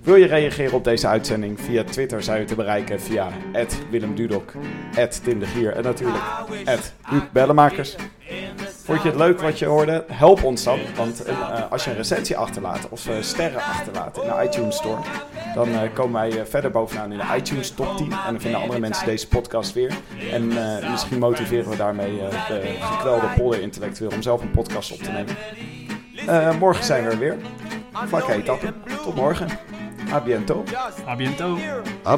[0.02, 1.60] Wil je reageren op deze uitzending?
[1.62, 3.32] Via Twitter zijn we te bereiken via
[3.90, 4.52] Willem Dudok,
[5.24, 6.24] Tim de Gier en natuurlijk
[7.10, 7.96] Huub Bellemakers.
[8.86, 10.04] Vond je het leuk wat je hoorde?
[10.08, 10.80] Help ons dan.
[10.96, 15.02] Want eh, als je een recensie achterlaat of eh, sterren achterlaat in de iTunes Store,
[15.56, 18.12] dan eh, komen wij verder bovenaan in de iTunes top 10.
[18.12, 19.94] En dan vinden andere mensen deze podcast weer.
[20.32, 24.92] En eh, misschien motiveren we daarmee eh, de gekwelde polder intellectueel om zelf een podcast
[24.92, 25.36] op te nemen.
[26.28, 27.38] Eh, morgen zijn we er weer.
[27.92, 28.74] Vlakke etappe.
[29.04, 29.48] Tot morgen.
[30.12, 30.64] A biento.
[32.06, 32.18] A.